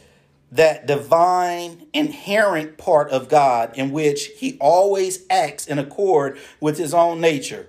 that 0.52 0.88
divine, 0.88 1.86
inherent 1.94 2.78
part 2.78 3.12
of 3.12 3.30
God 3.30 3.78
in 3.78 3.92
which 3.92 4.28
he 4.38 4.58
always 4.60 5.26
acts 5.30 5.68
in 5.68 5.78
accord 5.78 6.40
with 6.60 6.78
his 6.78 6.94
own 6.94 7.22
nature. 7.22 7.68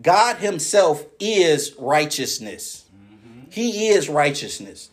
God 0.00 0.36
himself 0.36 1.06
is 1.18 1.74
righteousness. 1.78 2.84
He 3.50 3.88
is 3.88 4.08
righteousness. 4.08 4.90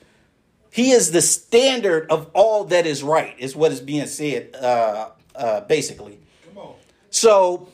He 0.71 0.91
is 0.91 1.11
the 1.11 1.21
standard 1.21 2.09
of 2.09 2.29
all 2.33 2.65
that 2.65 2.85
is 2.85 3.03
right, 3.03 3.35
is 3.37 3.55
what 3.55 3.71
is 3.71 3.81
being 3.81 4.07
said 4.07 4.55
uh, 4.55 5.09
uh, 5.35 5.61
basically. 5.61 6.19
So, 7.09 7.69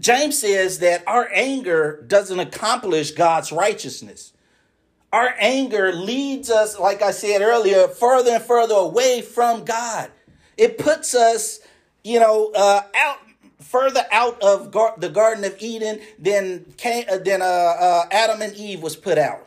James 0.00 0.38
says 0.38 0.78
that 0.78 1.04
our 1.06 1.28
anger 1.32 2.02
doesn't 2.06 2.40
accomplish 2.40 3.12
God's 3.12 3.52
righteousness. 3.52 4.32
Our 5.12 5.34
anger 5.38 5.92
leads 5.92 6.50
us, 6.50 6.78
like 6.78 7.02
I 7.02 7.10
said 7.10 7.42
earlier, 7.42 7.88
further 7.88 8.32
and 8.32 8.42
further 8.42 8.74
away 8.74 9.22
from 9.22 9.64
God. 9.64 10.10
It 10.56 10.78
puts 10.78 11.14
us, 11.14 11.60
you 12.02 12.18
know, 12.20 12.52
uh, 12.54 12.82
out 12.94 13.18
further 13.58 14.04
out 14.10 14.40
of 14.42 14.70
gar- 14.70 14.94
the 14.98 15.08
Garden 15.08 15.44
of 15.44 15.54
Eden 15.60 16.00
than 16.18 16.64
Cain, 16.76 17.04
uh, 17.10 17.18
than 17.18 17.42
uh, 17.42 17.44
uh, 17.44 18.04
Adam 18.10 18.42
and 18.42 18.54
Eve 18.56 18.82
was 18.82 18.96
put 18.96 19.18
out. 19.18 19.46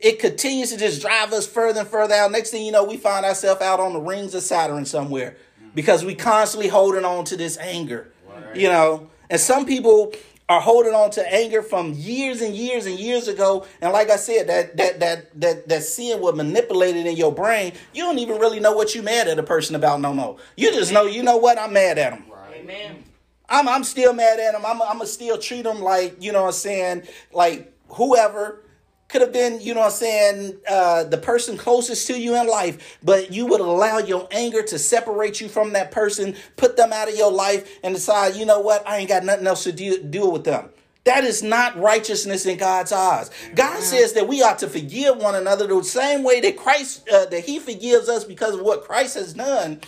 It 0.00 0.18
continues 0.18 0.70
to 0.70 0.76
just 0.76 1.00
drive 1.00 1.32
us 1.32 1.46
further 1.46 1.80
and 1.80 1.88
further 1.88 2.14
out. 2.14 2.30
Next 2.30 2.50
thing 2.50 2.66
you 2.66 2.72
know, 2.72 2.84
we 2.84 2.96
find 2.96 3.24
ourselves 3.24 3.62
out 3.62 3.80
on 3.80 3.94
the 3.94 4.00
rings 4.00 4.34
of 4.34 4.42
Saturn 4.42 4.84
somewhere 4.84 5.36
because 5.74 6.04
we 6.04 6.14
constantly 6.14 6.68
holding 6.68 7.04
on 7.04 7.24
to 7.26 7.36
this 7.36 7.56
anger. 7.56 8.12
Right. 8.28 8.56
You 8.56 8.68
know, 8.68 9.10
and 9.30 9.40
some 9.40 9.66
people 9.66 10.12
are 10.48 10.60
holding 10.60 10.92
on 10.92 11.10
to 11.10 11.34
anger 11.34 11.62
from 11.62 11.92
years 11.94 12.42
and 12.42 12.54
years 12.54 12.84
and 12.86 12.98
years 12.98 13.28
ago. 13.28 13.66
And 13.80 13.92
like 13.92 14.10
I 14.10 14.16
said, 14.16 14.48
that 14.48 14.76
that 14.76 15.00
that 15.00 15.40
that 15.40 15.68
that 15.68 15.82
sin 15.82 16.20
was 16.20 16.34
manipulated 16.34 17.06
in 17.06 17.16
your 17.16 17.32
brain. 17.32 17.72
You 17.94 18.04
don't 18.04 18.18
even 18.18 18.38
really 18.38 18.60
know 18.60 18.72
what 18.72 18.94
you 18.94 19.02
mad 19.02 19.26
at 19.28 19.38
a 19.38 19.42
person 19.42 19.74
about 19.74 20.00
no 20.00 20.12
more. 20.12 20.36
You 20.56 20.70
just 20.72 20.92
know, 20.92 21.04
you 21.04 21.22
know 21.22 21.38
what, 21.38 21.58
I'm 21.58 21.72
mad 21.72 21.98
at 21.98 22.10
them. 22.10 22.24
Right. 22.30 22.56
Amen. 22.60 23.04
I'm 23.48 23.68
I'm 23.68 23.84
still 23.84 24.12
mad 24.12 24.38
at 24.38 24.54
him. 24.54 24.64
I'm 24.66 24.82
I'm 24.82 24.98
gonna 24.98 25.06
still 25.06 25.38
treat 25.38 25.64
him 25.64 25.80
like 25.80 26.22
you 26.22 26.32
know 26.32 26.42
what 26.42 26.48
I'm 26.48 26.52
saying, 26.52 27.02
like 27.32 27.72
whoever 27.88 28.62
could 29.08 29.20
have 29.20 29.32
been, 29.32 29.60
you 29.60 29.74
know 29.74 29.80
what 29.80 29.92
I'm 29.92 29.92
saying, 29.92 30.56
uh, 30.68 31.04
the 31.04 31.18
person 31.18 31.56
closest 31.56 32.06
to 32.08 32.18
you 32.18 32.36
in 32.36 32.48
life, 32.48 32.98
but 33.02 33.32
you 33.32 33.46
would 33.46 33.60
allow 33.60 33.98
your 33.98 34.26
anger 34.30 34.62
to 34.62 34.78
separate 34.78 35.40
you 35.40 35.48
from 35.48 35.74
that 35.74 35.90
person, 35.90 36.34
put 36.56 36.76
them 36.76 36.92
out 36.92 37.08
of 37.08 37.16
your 37.16 37.30
life, 37.30 37.78
and 37.84 37.94
decide, 37.94 38.34
you 38.34 38.46
know 38.46 38.60
what, 38.60 38.86
I 38.88 38.98
ain't 38.98 39.08
got 39.08 39.24
nothing 39.24 39.46
else 39.46 39.64
to 39.64 39.72
do, 39.72 40.02
deal 40.02 40.32
with 40.32 40.44
them. 40.44 40.70
That 41.04 41.24
is 41.24 41.42
not 41.42 41.76
righteousness 41.76 42.46
in 42.46 42.56
God's 42.56 42.90
eyes. 42.90 43.30
God 43.54 43.82
says 43.82 44.14
that 44.14 44.26
we 44.26 44.42
ought 44.42 44.58
to 44.60 44.68
forgive 44.68 45.18
one 45.18 45.34
another 45.34 45.66
the 45.66 45.84
same 45.84 46.22
way 46.22 46.40
that 46.40 46.56
Christ, 46.56 47.06
uh, 47.10 47.26
that 47.26 47.44
He 47.44 47.58
forgives 47.58 48.08
us 48.08 48.24
because 48.24 48.54
of 48.54 48.62
what 48.62 48.84
Christ 48.84 49.14
has 49.16 49.34
done. 49.34 49.80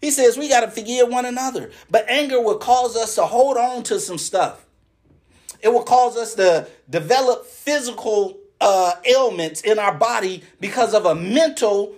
He 0.00 0.10
says 0.10 0.38
we 0.38 0.48
got 0.48 0.60
to 0.60 0.70
forgive 0.70 1.08
one 1.08 1.26
another. 1.26 1.70
But 1.90 2.08
anger 2.08 2.40
will 2.40 2.58
cause 2.58 2.96
us 2.96 3.14
to 3.16 3.26
hold 3.26 3.58
on 3.58 3.82
to 3.84 4.00
some 4.00 4.18
stuff. 4.18 4.65
It 5.62 5.68
will 5.68 5.82
cause 5.82 6.16
us 6.16 6.34
to 6.34 6.68
develop 6.88 7.46
physical 7.46 8.38
uh, 8.60 8.94
ailments 9.04 9.60
in 9.62 9.78
our 9.78 9.94
body 9.94 10.42
because 10.60 10.94
of 10.94 11.06
a 11.06 11.14
mental 11.14 11.94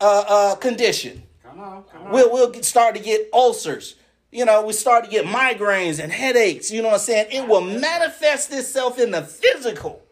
uh, 0.00 0.24
uh, 0.26 0.54
condition. 0.56 1.22
Come 1.42 1.60
on, 1.60 1.84
come 1.84 2.02
on. 2.04 2.12
We'll, 2.12 2.32
we'll 2.32 2.62
start 2.62 2.94
to 2.94 3.00
get 3.00 3.28
ulcers. 3.32 3.96
You 4.30 4.44
know, 4.44 4.66
we 4.66 4.72
start 4.72 5.04
to 5.04 5.10
get 5.10 5.26
migraines 5.26 6.02
and 6.02 6.10
headaches. 6.10 6.70
You 6.70 6.82
know 6.82 6.88
what 6.88 6.94
I'm 6.94 7.00
saying? 7.00 7.28
It 7.30 7.48
will 7.48 7.60
manifest 7.60 8.52
itself 8.52 8.98
in 8.98 9.12
the 9.12 9.22
physical. 9.22 10.03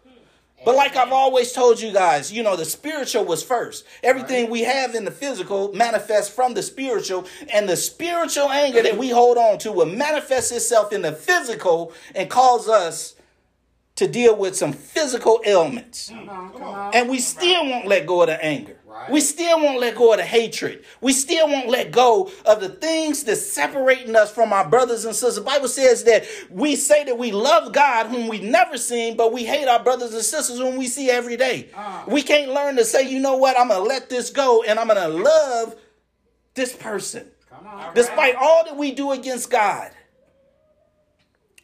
But 0.64 0.76
like 0.76 0.96
I've 0.96 1.12
always 1.12 1.52
told 1.52 1.80
you 1.80 1.92
guys, 1.92 2.32
you 2.32 2.42
know, 2.42 2.56
the 2.56 2.64
spiritual 2.64 3.24
was 3.24 3.42
first. 3.42 3.84
Everything 4.02 4.50
we 4.50 4.62
have 4.62 4.94
in 4.94 5.04
the 5.04 5.10
physical 5.10 5.72
manifests 5.72 6.32
from 6.32 6.54
the 6.54 6.62
spiritual, 6.62 7.26
and 7.52 7.68
the 7.68 7.76
spiritual 7.76 8.48
anger 8.50 8.82
that 8.82 8.96
we 8.96 9.10
hold 9.10 9.38
on 9.38 9.58
to 9.58 9.72
will 9.72 9.86
manifest 9.86 10.52
itself 10.52 10.92
in 10.92 11.02
the 11.02 11.12
physical 11.12 11.92
and 12.14 12.30
cause 12.30 12.68
us 12.68 13.16
to 13.96 14.08
deal 14.08 14.36
with 14.36 14.56
some 14.56 14.72
physical 14.72 15.40
ailments. 15.44 16.10
Mm. 16.10 16.26
Come 16.26 16.28
on, 16.28 16.52
come 16.52 16.62
on. 16.62 16.94
And 16.94 17.10
we 17.10 17.18
still 17.18 17.64
won't 17.66 17.86
let 17.86 18.06
go 18.06 18.22
of 18.22 18.28
the 18.28 18.42
anger. 18.44 18.78
Right. 18.92 19.10
We 19.10 19.20
still 19.20 19.58
won't 19.58 19.80
let 19.80 19.96
go 19.96 20.12
of 20.12 20.18
the 20.18 20.24
hatred. 20.24 20.84
We 21.00 21.14
still 21.14 21.48
won't 21.48 21.70
let 21.70 21.92
go 21.92 22.30
of 22.44 22.60
the 22.60 22.68
things 22.68 23.24
that's 23.24 23.44
separating 23.44 24.14
us 24.14 24.30
from 24.30 24.52
our 24.52 24.68
brothers 24.68 25.06
and 25.06 25.14
sisters. 25.14 25.36
The 25.36 25.40
Bible 25.40 25.68
says 25.68 26.04
that 26.04 26.24
we 26.50 26.76
say 26.76 27.02
that 27.04 27.16
we 27.16 27.32
love 27.32 27.72
God 27.72 28.08
whom 28.08 28.28
we've 28.28 28.42
never 28.42 28.76
seen, 28.76 29.16
but 29.16 29.32
we 29.32 29.44
hate 29.44 29.66
our 29.66 29.82
brothers 29.82 30.12
and 30.12 30.22
sisters 30.22 30.58
whom 30.58 30.76
we 30.76 30.88
see 30.88 31.08
every 31.08 31.38
day. 31.38 31.70
Uh, 31.74 32.04
we 32.06 32.22
can't 32.22 32.52
learn 32.52 32.76
to 32.76 32.84
say, 32.84 33.08
you 33.08 33.18
know 33.18 33.36
what, 33.36 33.58
I'm 33.58 33.68
going 33.68 33.80
to 33.80 33.88
let 33.88 34.10
this 34.10 34.28
go 34.28 34.62
and 34.62 34.78
I'm 34.78 34.88
going 34.88 35.00
to 35.00 35.08
love 35.08 35.74
this 36.54 36.76
person. 36.76 37.26
On, 37.50 37.94
Despite 37.94 38.34
all 38.34 38.64
that 38.66 38.76
we 38.76 38.92
do 38.92 39.12
against 39.12 39.50
God. 39.50 39.90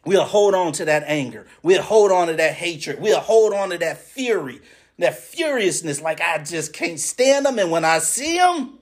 We'll 0.07 0.25
hold 0.25 0.55
on 0.55 0.73
to 0.73 0.87
that 0.87 1.05
anger. 1.07 1.47
We'll 1.63 1.83
hold 1.83 2.11
on 2.11 2.29
to 2.29 2.35
that 2.37 2.55
hatred. 2.55 3.01
We'll 3.01 3.21
hold 3.21 3.53
on 3.53 3.69
to 3.71 3.79
that 3.79 3.99
fury 3.99 4.63
that 4.99 5.19
furiousness, 5.19 6.01
like 6.01 6.21
I 6.21 6.39
just 6.39 6.73
can't 6.73 6.99
stand 6.99 7.47
them. 7.47 7.59
And 7.59 7.71
when 7.71 7.85
I 7.85 7.99
see 7.99 8.37
them, 8.37 8.79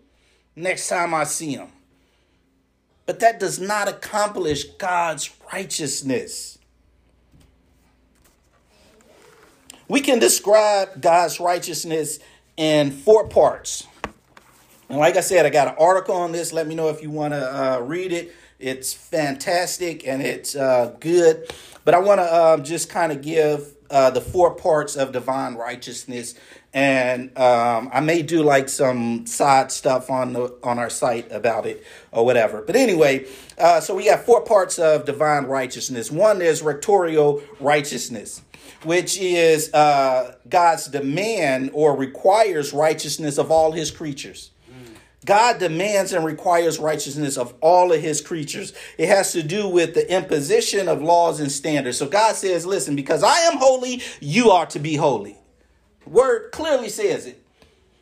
next 0.54 0.88
time 0.88 1.14
I 1.14 1.24
see 1.24 1.56
them. 1.56 1.68
But 3.04 3.20
that 3.20 3.38
does 3.38 3.60
not 3.60 3.88
accomplish 3.88 4.64
God's 4.64 5.30
righteousness. 5.52 6.58
We 9.88 10.00
can 10.00 10.18
describe 10.18 11.00
God's 11.00 11.38
righteousness 11.38 12.18
in 12.56 12.90
four 12.90 13.28
parts. 13.28 13.86
And 14.88 14.98
like 14.98 15.16
I 15.16 15.20
said, 15.20 15.46
I 15.46 15.50
got 15.50 15.68
an 15.68 15.74
article 15.78 16.16
on 16.16 16.32
this. 16.32 16.52
Let 16.52 16.66
me 16.66 16.74
know 16.74 16.88
if 16.88 17.02
you 17.02 17.10
want 17.10 17.34
to 17.34 17.38
uh, 17.38 17.78
read 17.80 18.12
it. 18.12 18.34
It's 18.58 18.92
fantastic 18.92 20.06
and 20.06 20.22
it's 20.22 20.56
uh, 20.56 20.96
good. 20.98 21.48
But 21.84 21.94
I 21.94 21.98
want 21.98 22.18
to 22.20 22.24
uh, 22.24 22.56
just 22.58 22.88
kind 22.88 23.12
of 23.12 23.22
give 23.22 23.75
uh, 23.90 24.10
the 24.10 24.20
four 24.20 24.54
parts 24.54 24.96
of 24.96 25.12
divine 25.12 25.54
righteousness, 25.54 26.34
and 26.72 27.36
um, 27.38 27.88
I 27.92 28.00
may 28.00 28.22
do 28.22 28.42
like 28.42 28.68
some 28.68 29.26
side 29.26 29.72
stuff 29.72 30.10
on 30.10 30.32
the 30.32 30.54
on 30.62 30.78
our 30.78 30.90
site 30.90 31.30
about 31.32 31.66
it 31.66 31.84
or 32.12 32.24
whatever. 32.24 32.62
But 32.62 32.76
anyway, 32.76 33.26
uh, 33.58 33.80
so 33.80 33.94
we 33.94 34.06
got 34.06 34.24
four 34.24 34.42
parts 34.42 34.78
of 34.78 35.04
divine 35.04 35.44
righteousness. 35.44 36.10
One 36.10 36.42
is 36.42 36.62
rectorial 36.62 37.42
righteousness, 37.60 38.42
which 38.84 39.18
is 39.18 39.72
uh, 39.72 40.36
God's 40.48 40.88
demand 40.88 41.70
or 41.72 41.96
requires 41.96 42.72
righteousness 42.72 43.38
of 43.38 43.50
all 43.50 43.72
His 43.72 43.90
creatures. 43.90 44.50
God 45.26 45.58
demands 45.58 46.12
and 46.12 46.24
requires 46.24 46.78
righteousness 46.78 47.36
of 47.36 47.52
all 47.60 47.92
of 47.92 48.00
his 48.00 48.20
creatures. 48.20 48.72
It 48.96 49.08
has 49.08 49.32
to 49.32 49.42
do 49.42 49.68
with 49.68 49.94
the 49.94 50.10
imposition 50.10 50.88
of 50.88 51.02
laws 51.02 51.40
and 51.40 51.52
standards. 51.52 51.98
So 51.98 52.06
God 52.06 52.36
says, 52.36 52.64
listen, 52.64 52.96
because 52.96 53.22
I 53.22 53.40
am 53.40 53.58
holy, 53.58 54.02
you 54.20 54.50
are 54.52 54.66
to 54.66 54.78
be 54.78 54.96
holy. 54.96 55.36
Word 56.06 56.52
clearly 56.52 56.88
says 56.88 57.26
it. 57.26 57.42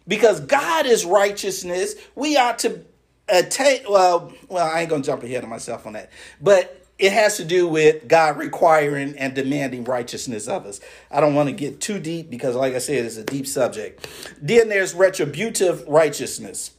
Because 0.07 0.41
God 0.41 0.85
is 0.85 1.07
righteousness, 1.07 1.95
we 2.15 2.37
ought 2.37 2.59
to 2.61 2.85
attain. 3.29 3.81
Well, 3.89 4.33
well, 4.49 4.71
I 4.71 4.83
ain't 4.83 4.91
to 4.91 5.01
jump 5.01 5.23
ahead 5.23 5.43
of 5.43 5.49
myself 5.49 5.87
on 5.87 5.95
that. 5.95 6.11
But 6.43 6.85
it 6.99 7.13
has 7.13 7.39
to 7.39 7.45
do 7.45 7.67
with 7.67 8.07
God 8.07 8.37
requiring 8.37 9.17
and 9.19 9.35
demanding 9.35 9.85
righteousness 9.85 10.47
of 10.47 10.67
us. 10.67 10.81
I 11.11 11.21
don't 11.21 11.35
want 11.35 11.49
to 11.49 11.55
get 11.55 11.81
too 11.81 11.99
deep 11.99 12.31
because, 12.31 12.55
like 12.55 12.75
I 12.75 12.79
said, 12.79 13.05
it's 13.05 13.17
a 13.17 13.25
deep 13.25 13.47
subject. 13.47 14.07
Then 14.41 14.69
there's 14.69 14.95
retributive 14.95 15.89
righteousness. 15.89 16.73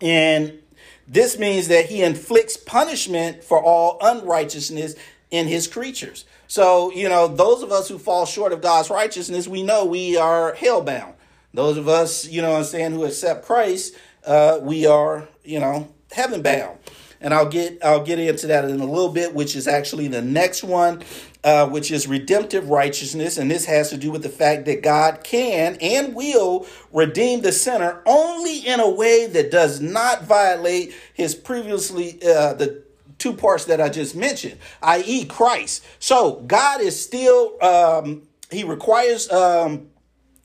And 0.00 0.58
this 1.06 1.38
means 1.38 1.68
that 1.68 1.86
he 1.86 2.02
inflicts 2.02 2.56
punishment 2.56 3.42
for 3.42 3.62
all 3.62 3.98
unrighteousness 4.00 4.94
in 5.30 5.46
his 5.46 5.66
creatures. 5.66 6.24
So, 6.46 6.90
you 6.92 7.08
know, 7.08 7.28
those 7.28 7.62
of 7.62 7.72
us 7.72 7.88
who 7.88 7.98
fall 7.98 8.26
short 8.26 8.52
of 8.52 8.62
God's 8.62 8.90
righteousness, 8.90 9.48
we 9.48 9.62
know 9.62 9.84
we 9.84 10.16
are 10.16 10.54
hellbound. 10.54 11.14
Those 11.52 11.76
of 11.76 11.88
us, 11.88 12.26
you 12.26 12.42
know 12.42 12.56
I'm 12.56 12.64
saying, 12.64 12.92
who 12.92 13.04
accept 13.04 13.44
Christ, 13.44 13.94
uh, 14.24 14.58
we 14.62 14.86
are, 14.86 15.28
you 15.44 15.60
know, 15.60 15.92
heaven 16.12 16.42
bound 16.42 16.78
and 17.20 17.34
I'll 17.34 17.48
get 17.48 17.78
I'll 17.84 18.04
get 18.04 18.18
into 18.18 18.46
that 18.48 18.64
in 18.64 18.80
a 18.80 18.84
little 18.84 19.10
bit, 19.10 19.34
which 19.34 19.56
is 19.56 19.66
actually 19.66 20.08
the 20.08 20.22
next 20.22 20.62
one, 20.62 21.02
uh, 21.44 21.68
which 21.68 21.90
is 21.90 22.06
redemptive 22.06 22.70
righteousness, 22.70 23.38
and 23.38 23.50
this 23.50 23.64
has 23.66 23.90
to 23.90 23.96
do 23.96 24.10
with 24.10 24.22
the 24.22 24.28
fact 24.28 24.64
that 24.66 24.82
God 24.82 25.24
can 25.24 25.76
and 25.80 26.14
will 26.14 26.66
redeem 26.92 27.42
the 27.42 27.52
sinner 27.52 28.02
only 28.06 28.58
in 28.58 28.80
a 28.80 28.88
way 28.88 29.26
that 29.26 29.50
does 29.50 29.80
not 29.80 30.24
violate 30.24 30.94
His 31.14 31.34
previously 31.34 32.18
uh, 32.22 32.54
the 32.54 32.82
two 33.18 33.32
parts 33.32 33.64
that 33.64 33.80
I 33.80 33.88
just 33.88 34.14
mentioned, 34.14 34.58
i.e., 34.82 35.24
Christ. 35.24 35.84
So 35.98 36.36
God 36.46 36.80
is 36.80 37.00
still 37.00 37.62
um, 37.62 38.22
He 38.50 38.64
requires. 38.64 39.30
Um, 39.30 39.90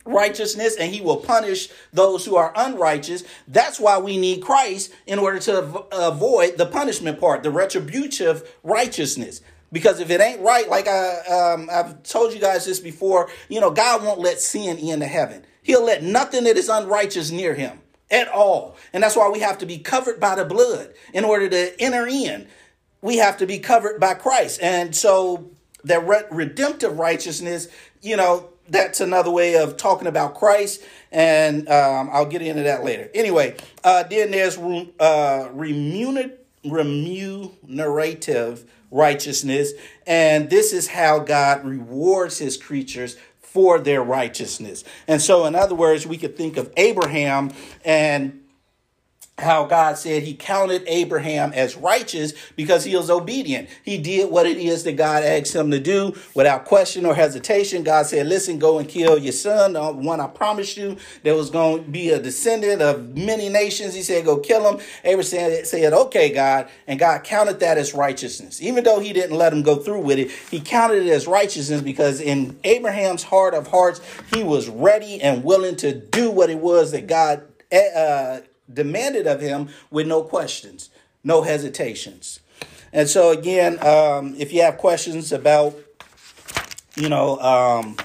righteousness 0.05 0.75
and 0.75 0.93
he 0.93 1.01
will 1.01 1.17
punish 1.17 1.69
those 1.91 2.25
who 2.25 2.35
are 2.35 2.51
unrighteous. 2.55 3.23
That's 3.47 3.79
why 3.79 3.97
we 3.97 4.17
need 4.17 4.41
Christ 4.41 4.93
in 5.05 5.19
order 5.19 5.39
to 5.39 5.59
avoid 5.91 6.57
the 6.57 6.65
punishment 6.65 7.19
part, 7.19 7.43
the 7.43 7.51
retributive 7.51 8.55
righteousness. 8.63 9.41
Because 9.71 9.99
if 9.99 10.09
it 10.09 10.21
ain't 10.21 10.41
right, 10.41 10.69
like 10.69 10.87
I, 10.87 11.19
um, 11.21 11.69
I've 11.71 12.03
told 12.03 12.33
you 12.33 12.39
guys 12.39 12.65
this 12.65 12.79
before, 12.79 13.29
you 13.49 13.59
know, 13.59 13.71
God 13.71 14.03
won't 14.03 14.19
let 14.19 14.39
sin 14.39 14.77
into 14.77 15.07
heaven. 15.07 15.45
He'll 15.63 15.83
let 15.83 16.03
nothing 16.03 16.43
that 16.43 16.57
is 16.57 16.69
unrighteous 16.69 17.31
near 17.31 17.55
him 17.55 17.79
at 18.11 18.27
all. 18.27 18.75
And 18.93 19.01
that's 19.01 19.15
why 19.15 19.29
we 19.29 19.39
have 19.39 19.57
to 19.59 19.65
be 19.65 19.79
covered 19.79 20.19
by 20.19 20.35
the 20.35 20.45
blood 20.45 20.93
in 21.13 21.23
order 21.23 21.49
to 21.49 21.81
enter 21.81 22.05
in. 22.05 22.47
We 23.01 23.17
have 23.17 23.37
to 23.37 23.47
be 23.47 23.59
covered 23.59 23.99
by 23.99 24.13
Christ. 24.13 24.61
And 24.61 24.95
so 24.95 25.49
that 25.83 26.07
re- 26.07 26.25
redemptive 26.29 26.99
righteousness, 26.99 27.67
you 28.01 28.15
know, 28.15 28.52
that's 28.67 29.01
another 29.01 29.31
way 29.31 29.55
of 29.55 29.77
talking 29.77 30.07
about 30.07 30.35
Christ, 30.35 30.83
and 31.11 31.67
um, 31.69 32.09
I'll 32.11 32.25
get 32.25 32.41
into 32.41 32.63
that 32.63 32.83
later. 32.83 33.09
Anyway, 33.13 33.55
uh, 33.83 34.03
then 34.03 34.31
there's 34.31 34.57
uh, 34.57 35.49
remunerative 35.51 36.39
righteousness, 38.91 39.73
and 40.07 40.49
this 40.49 40.73
is 40.73 40.87
how 40.87 41.19
God 41.19 41.65
rewards 41.65 42.37
his 42.37 42.57
creatures 42.57 43.17
for 43.39 43.79
their 43.79 44.01
righteousness. 44.01 44.83
And 45.07 45.21
so, 45.21 45.45
in 45.45 45.55
other 45.55 45.75
words, 45.75 46.07
we 46.07 46.17
could 46.17 46.35
think 46.35 46.57
of 46.57 46.71
Abraham 46.75 47.51
and 47.85 48.42
how 49.39 49.65
God 49.65 49.97
said 49.97 50.21
he 50.21 50.35
counted 50.35 50.83
Abraham 50.85 51.53
as 51.53 51.75
righteous 51.75 52.33
because 52.55 52.83
he 52.83 52.95
was 52.95 53.09
obedient. 53.09 53.67
He 53.83 53.97
did 53.97 54.29
what 54.29 54.45
it 54.45 54.57
is 54.57 54.83
that 54.83 54.95
God 54.95 55.23
asked 55.23 55.55
him 55.55 55.71
to 55.71 55.79
do 55.79 56.15
without 56.35 56.65
question 56.65 57.03
or 57.03 57.15
hesitation. 57.15 57.83
God 57.83 58.05
said, 58.05 58.27
Listen, 58.27 58.59
go 58.59 58.77
and 58.77 58.87
kill 58.87 59.17
your 59.17 59.33
son, 59.33 59.73
the 59.73 59.91
one 59.91 60.19
I 60.19 60.27
promised 60.27 60.77
you. 60.77 60.97
There 61.23 61.35
was 61.35 61.49
going 61.49 61.83
to 61.83 61.89
be 61.89 62.11
a 62.11 62.21
descendant 62.21 62.83
of 62.83 63.17
many 63.17 63.49
nations. 63.49 63.95
He 63.95 64.03
said, 64.03 64.23
Go 64.23 64.37
kill 64.37 64.71
him. 64.71 64.79
Abraham 65.03 65.65
said, 65.65 65.93
Okay, 65.93 66.31
God. 66.31 66.69
And 66.85 66.99
God 66.99 67.23
counted 67.23 67.59
that 67.61 67.79
as 67.79 67.95
righteousness. 67.95 68.61
Even 68.61 68.83
though 68.83 68.99
he 68.99 69.13
didn't 69.13 69.35
let 69.35 69.51
him 69.51 69.63
go 69.63 69.77
through 69.77 70.01
with 70.01 70.19
it, 70.19 70.29
he 70.51 70.59
counted 70.59 71.07
it 71.07 71.09
as 71.09 71.25
righteousness 71.25 71.81
because 71.81 72.21
in 72.21 72.59
Abraham's 72.63 73.23
heart 73.23 73.55
of 73.55 73.65
hearts, 73.67 73.99
he 74.31 74.43
was 74.43 74.69
ready 74.69 75.19
and 75.21 75.43
willing 75.43 75.75
to 75.77 75.91
do 75.93 76.29
what 76.29 76.51
it 76.51 76.59
was 76.59 76.91
that 76.91 77.07
God. 77.07 77.47
Uh, 77.73 78.41
demanded 78.73 79.27
of 79.27 79.41
him 79.41 79.69
with 79.91 80.07
no 80.07 80.23
questions, 80.23 80.89
no 81.23 81.41
hesitations. 81.41 82.39
And 82.91 83.09
so, 83.09 83.31
again, 83.31 83.83
um, 83.85 84.35
if 84.37 84.53
you 84.53 84.61
have 84.61 84.77
questions 84.77 85.31
about, 85.31 85.75
you 86.95 87.09
know, 87.09 87.39
um, 87.39 87.97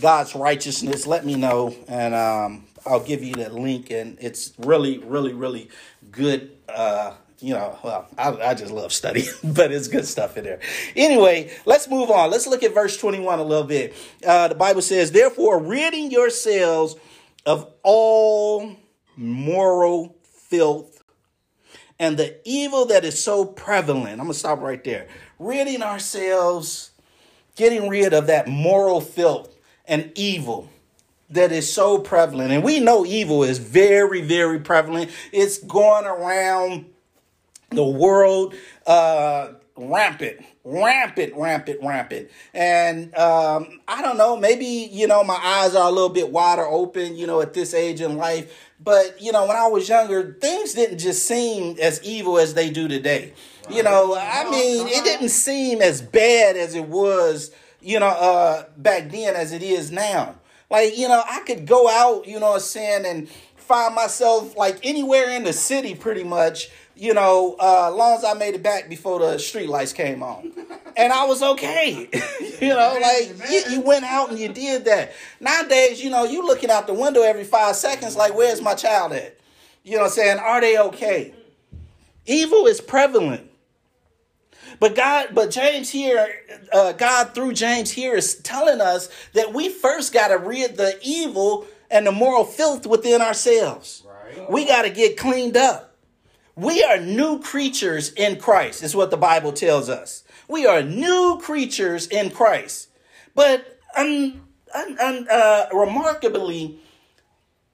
God's 0.00 0.34
righteousness, 0.34 1.06
let 1.06 1.26
me 1.26 1.34
know, 1.34 1.74
and 1.88 2.14
um, 2.14 2.66
I'll 2.84 3.00
give 3.00 3.22
you 3.22 3.34
the 3.34 3.48
link. 3.50 3.90
And 3.90 4.16
it's 4.20 4.52
really, 4.58 4.98
really, 4.98 5.32
really 5.32 5.70
good. 6.10 6.52
Uh, 6.68 7.14
you 7.40 7.52
know, 7.52 7.78
well, 7.82 8.08
I, 8.16 8.50
I 8.50 8.54
just 8.54 8.72
love 8.72 8.92
studying, 8.92 9.28
but 9.44 9.72
it's 9.72 9.88
good 9.88 10.06
stuff 10.06 10.36
in 10.36 10.44
there. 10.44 10.60
Anyway, 10.94 11.50
let's 11.64 11.88
move 11.88 12.10
on. 12.10 12.30
Let's 12.30 12.46
look 12.46 12.62
at 12.62 12.74
verse 12.74 12.96
21 12.96 13.38
a 13.38 13.42
little 13.42 13.64
bit. 13.66 13.94
Uh, 14.24 14.48
the 14.48 14.54
Bible 14.54 14.82
says, 14.82 15.10
Therefore, 15.10 15.60
ridding 15.60 16.10
yourselves 16.10 16.96
of 17.44 17.72
all 17.82 18.76
moral 19.16 20.16
filth, 20.22 21.02
and 21.98 22.16
the 22.16 22.36
evil 22.44 22.86
that 22.86 23.04
is 23.04 23.22
so 23.22 23.44
prevalent. 23.44 24.12
I'm 24.12 24.26
going 24.26 24.32
to 24.32 24.38
stop 24.38 24.60
right 24.60 24.82
there. 24.84 25.08
Ridding 25.38 25.82
ourselves, 25.82 26.90
getting 27.56 27.88
rid 27.88 28.12
of 28.12 28.26
that 28.26 28.48
moral 28.48 29.00
filth 29.00 29.54
and 29.86 30.12
evil 30.14 30.68
that 31.30 31.52
is 31.52 31.72
so 31.72 31.98
prevalent. 31.98 32.52
And 32.52 32.62
we 32.62 32.80
know 32.80 33.04
evil 33.04 33.42
is 33.42 33.58
very, 33.58 34.20
very 34.20 34.60
prevalent. 34.60 35.10
It's 35.32 35.58
going 35.58 36.04
around 36.04 36.86
the 37.70 37.84
world 37.84 38.54
uh, 38.86 39.52
rampant, 39.76 40.44
rampant, 40.64 41.34
rampant, 41.34 41.80
rampant. 41.82 42.30
And 42.54 43.14
um, 43.16 43.80
I 43.88 44.02
don't 44.02 44.16
know, 44.16 44.36
maybe, 44.36 44.66
you 44.66 45.06
know, 45.06 45.24
my 45.24 45.38
eyes 45.42 45.74
are 45.74 45.88
a 45.88 45.92
little 45.92 46.10
bit 46.10 46.30
wider 46.30 46.64
open, 46.64 47.16
you 47.16 47.26
know, 47.26 47.40
at 47.40 47.54
this 47.54 47.74
age 47.74 48.00
in 48.00 48.16
life. 48.16 48.65
But, 48.78 49.20
you 49.20 49.32
know, 49.32 49.46
when 49.46 49.56
I 49.56 49.66
was 49.66 49.88
younger, 49.88 50.36
things 50.40 50.74
didn't 50.74 50.98
just 50.98 51.26
seem 51.26 51.76
as 51.80 52.02
evil 52.02 52.38
as 52.38 52.54
they 52.54 52.70
do 52.70 52.88
today. 52.88 53.32
You 53.70 53.82
know, 53.82 54.16
I 54.16 54.48
mean, 54.48 54.86
it 54.86 55.02
didn't 55.02 55.30
seem 55.30 55.82
as 55.82 56.00
bad 56.00 56.56
as 56.56 56.74
it 56.74 56.84
was, 56.84 57.50
you 57.80 57.98
know, 57.98 58.06
uh, 58.06 58.64
back 58.76 59.10
then 59.10 59.34
as 59.34 59.52
it 59.52 59.62
is 59.62 59.90
now. 59.90 60.36
Like, 60.70 60.96
you 60.96 61.08
know, 61.08 61.22
I 61.28 61.40
could 61.40 61.66
go 61.66 61.88
out, 61.88 62.26
you 62.28 62.38
know 62.38 62.50
what 62.50 62.54
I'm 62.54 62.60
saying, 62.60 63.06
and 63.06 63.28
find 63.66 63.94
myself 63.94 64.56
like 64.56 64.78
anywhere 64.84 65.30
in 65.30 65.44
the 65.44 65.52
city 65.52 65.94
pretty 65.94 66.24
much 66.24 66.70
you 66.96 67.12
know, 67.12 67.56
uh, 67.60 67.90
long 67.94 68.16
as 68.16 68.24
I 68.24 68.32
made 68.32 68.54
it 68.54 68.62
back 68.62 68.88
before 68.88 69.20
the 69.20 69.38
street 69.38 69.68
lights 69.68 69.92
came 69.92 70.22
on. 70.22 70.52
And 70.98 71.12
I 71.12 71.26
was 71.26 71.42
okay. 71.42 72.08
you 72.58 72.68
know, 72.68 72.98
like 73.02 73.50
you, 73.50 73.62
you, 73.70 73.80
went 73.82 74.06
out 74.06 74.30
and 74.30 74.38
you 74.38 74.48
did 74.48 74.86
that. 74.86 75.12
Nowadays, 75.40 76.02
you 76.02 76.08
know, 76.08 76.24
you 76.24 76.42
looking 76.46 76.70
out 76.70 76.86
the 76.86 76.94
window 76.94 77.20
every 77.20 77.44
five 77.44 77.76
seconds, 77.76 78.16
like, 78.16 78.34
where's 78.34 78.62
my 78.62 78.74
child 78.74 79.12
at? 79.12 79.36
You 79.84 79.96
know 79.96 80.04
what 80.04 80.06
I'm 80.06 80.12
saying? 80.12 80.38
Are 80.38 80.58
they 80.62 80.78
okay? 80.78 81.34
Evil 82.24 82.66
is 82.66 82.80
prevalent. 82.80 83.50
But 84.80 84.94
God, 84.94 85.34
but 85.34 85.50
James 85.50 85.90
here, 85.90 86.30
uh, 86.72 86.92
God 86.92 87.34
through 87.34 87.52
James 87.52 87.90
here 87.90 88.14
is 88.14 88.36
telling 88.36 88.80
us 88.80 89.10
that 89.34 89.52
we 89.52 89.68
first 89.68 90.14
got 90.14 90.28
to 90.28 90.38
rid 90.38 90.78
the 90.78 90.98
evil 91.02 91.66
and 91.90 92.06
the 92.06 92.12
moral 92.12 92.44
filth 92.44 92.86
within 92.86 93.20
ourselves. 93.20 94.02
Right. 94.06 94.50
We 94.50 94.66
got 94.66 94.82
to 94.82 94.90
get 94.90 95.16
cleaned 95.16 95.56
up. 95.56 95.96
We 96.54 96.82
are 96.82 96.98
new 96.98 97.40
creatures 97.40 98.12
in 98.14 98.38
Christ, 98.38 98.82
is 98.82 98.96
what 98.96 99.10
the 99.10 99.16
Bible 99.16 99.52
tells 99.52 99.88
us. 99.90 100.24
We 100.48 100.66
are 100.66 100.82
new 100.82 101.38
creatures 101.42 102.06
in 102.06 102.30
Christ. 102.30 102.88
But 103.34 103.78
un, 103.96 104.40
un, 104.74 104.98
un, 104.98 105.28
uh, 105.30 105.66
remarkably, 105.72 106.78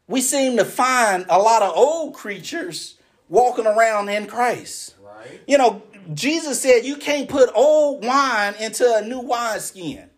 we 0.09 0.20
seem 0.20 0.57
to 0.57 0.64
find 0.64 1.27
a 1.29 1.38
lot 1.38 1.62
of 1.62 1.77
old 1.77 2.14
creatures 2.14 2.98
walking 3.29 3.66
around 3.66 4.09
in 4.09 4.27
Christ. 4.27 4.96
Right. 5.01 5.40
You 5.46 5.59
know, 5.59 5.83
Jesus 6.12 6.61
said 6.61 6.85
you 6.85 6.96
can't 6.96 7.29
put 7.29 7.51
old 7.55 8.05
wine 8.05 8.55
into 8.59 8.96
a 8.96 9.03
new 9.03 9.20
wineskin. 9.20 10.11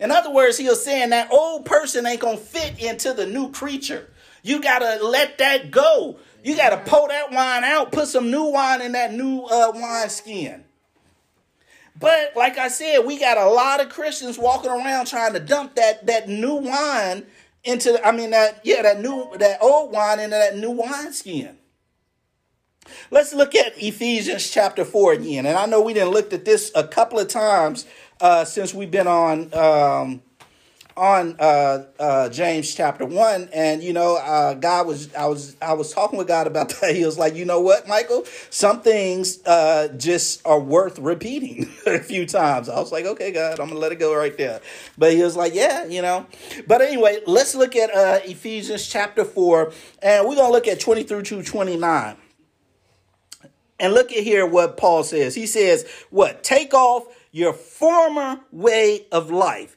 In 0.00 0.10
other 0.10 0.30
words, 0.30 0.58
he 0.58 0.68
was 0.68 0.84
saying 0.84 1.10
that 1.10 1.32
old 1.32 1.64
person 1.64 2.06
ain't 2.06 2.20
gonna 2.20 2.36
fit 2.36 2.78
into 2.78 3.12
the 3.12 3.26
new 3.26 3.50
creature. 3.50 4.10
You 4.42 4.62
gotta 4.62 5.04
let 5.04 5.38
that 5.38 5.70
go. 5.70 6.18
You 6.42 6.56
got 6.56 6.70
to 6.70 6.90
pull 6.90 7.08
that 7.08 7.30
wine 7.30 7.64
out, 7.64 7.92
put 7.92 8.08
some 8.08 8.30
new 8.30 8.44
wine 8.44 8.80
in 8.80 8.92
that 8.92 9.12
new 9.12 9.42
uh, 9.42 9.72
wine 9.74 10.08
skin. 10.08 10.64
But 11.98 12.32
like 12.34 12.56
I 12.56 12.68
said, 12.68 13.00
we 13.00 13.18
got 13.18 13.36
a 13.36 13.48
lot 13.48 13.82
of 13.82 13.90
Christians 13.90 14.38
walking 14.38 14.70
around 14.70 15.06
trying 15.06 15.34
to 15.34 15.40
dump 15.40 15.74
that 15.74 16.06
that 16.06 16.28
new 16.28 16.54
wine 16.54 17.26
into 17.62 18.00
I 18.06 18.12
mean 18.12 18.30
that 18.30 18.60
yeah, 18.64 18.82
that 18.82 19.00
new 19.00 19.36
that 19.38 19.58
old 19.60 19.92
wine 19.92 20.18
into 20.18 20.36
that 20.36 20.56
new 20.56 20.70
wine 20.70 21.12
skin. 21.12 21.58
Let's 23.10 23.34
look 23.34 23.54
at 23.54 23.80
Ephesians 23.80 24.50
chapter 24.50 24.84
4 24.84 25.12
again. 25.12 25.46
And 25.46 25.56
I 25.56 25.66
know 25.66 25.80
we 25.80 25.92
didn't 25.92 26.10
look 26.10 26.32
at 26.32 26.44
this 26.44 26.72
a 26.74 26.88
couple 26.88 27.18
of 27.20 27.28
times 27.28 27.86
uh, 28.20 28.44
since 28.44 28.74
we've 28.74 28.90
been 28.90 29.06
on 29.06 29.52
um, 29.54 30.22
on 30.96 31.34
uh, 31.38 31.84
uh, 31.98 32.28
James 32.28 32.74
chapter 32.74 33.06
one, 33.06 33.48
and 33.54 33.82
you 33.82 33.92
know, 33.92 34.16
uh, 34.16 34.54
God 34.54 34.86
was 34.86 35.14
I 35.14 35.26
was 35.26 35.56
I 35.62 35.72
was 35.72 35.92
talking 35.92 36.18
with 36.18 36.28
God 36.28 36.46
about 36.46 36.68
that. 36.80 36.94
He 36.94 37.04
was 37.04 37.18
like, 37.18 37.34
you 37.34 37.44
know 37.44 37.60
what, 37.60 37.88
Michael, 37.88 38.24
some 38.50 38.82
things 38.82 39.44
uh, 39.46 39.88
just 39.96 40.44
are 40.46 40.60
worth 40.60 40.98
repeating 40.98 41.70
a 41.86 42.00
few 42.00 42.26
times. 42.26 42.68
I 42.68 42.78
was 42.78 42.92
like, 42.92 43.06
okay, 43.06 43.32
God, 43.32 43.60
I'm 43.60 43.68
gonna 43.68 43.80
let 43.80 43.92
it 43.92 43.96
go 43.96 44.14
right 44.14 44.36
there. 44.36 44.60
But 44.98 45.12
he 45.14 45.22
was 45.22 45.36
like, 45.36 45.54
yeah, 45.54 45.86
you 45.86 46.02
know. 46.02 46.26
But 46.66 46.82
anyway, 46.82 47.20
let's 47.26 47.54
look 47.54 47.76
at 47.76 47.94
uh, 47.94 48.20
Ephesians 48.24 48.86
chapter 48.86 49.24
four, 49.24 49.72
and 50.02 50.28
we're 50.28 50.36
gonna 50.36 50.52
look 50.52 50.68
at 50.68 50.80
twenty 50.80 51.02
through 51.02 51.22
to 51.22 51.42
twenty 51.42 51.76
nine. 51.76 52.16
And 53.80 53.94
look 53.94 54.12
at 54.12 54.22
here 54.22 54.44
what 54.46 54.76
Paul 54.76 55.02
says. 55.04 55.34
He 55.34 55.46
says, 55.46 55.90
What? 56.10 56.44
Take 56.44 56.74
off 56.74 57.06
your 57.32 57.52
former 57.52 58.40
way 58.50 59.06
of 59.12 59.30
life 59.30 59.76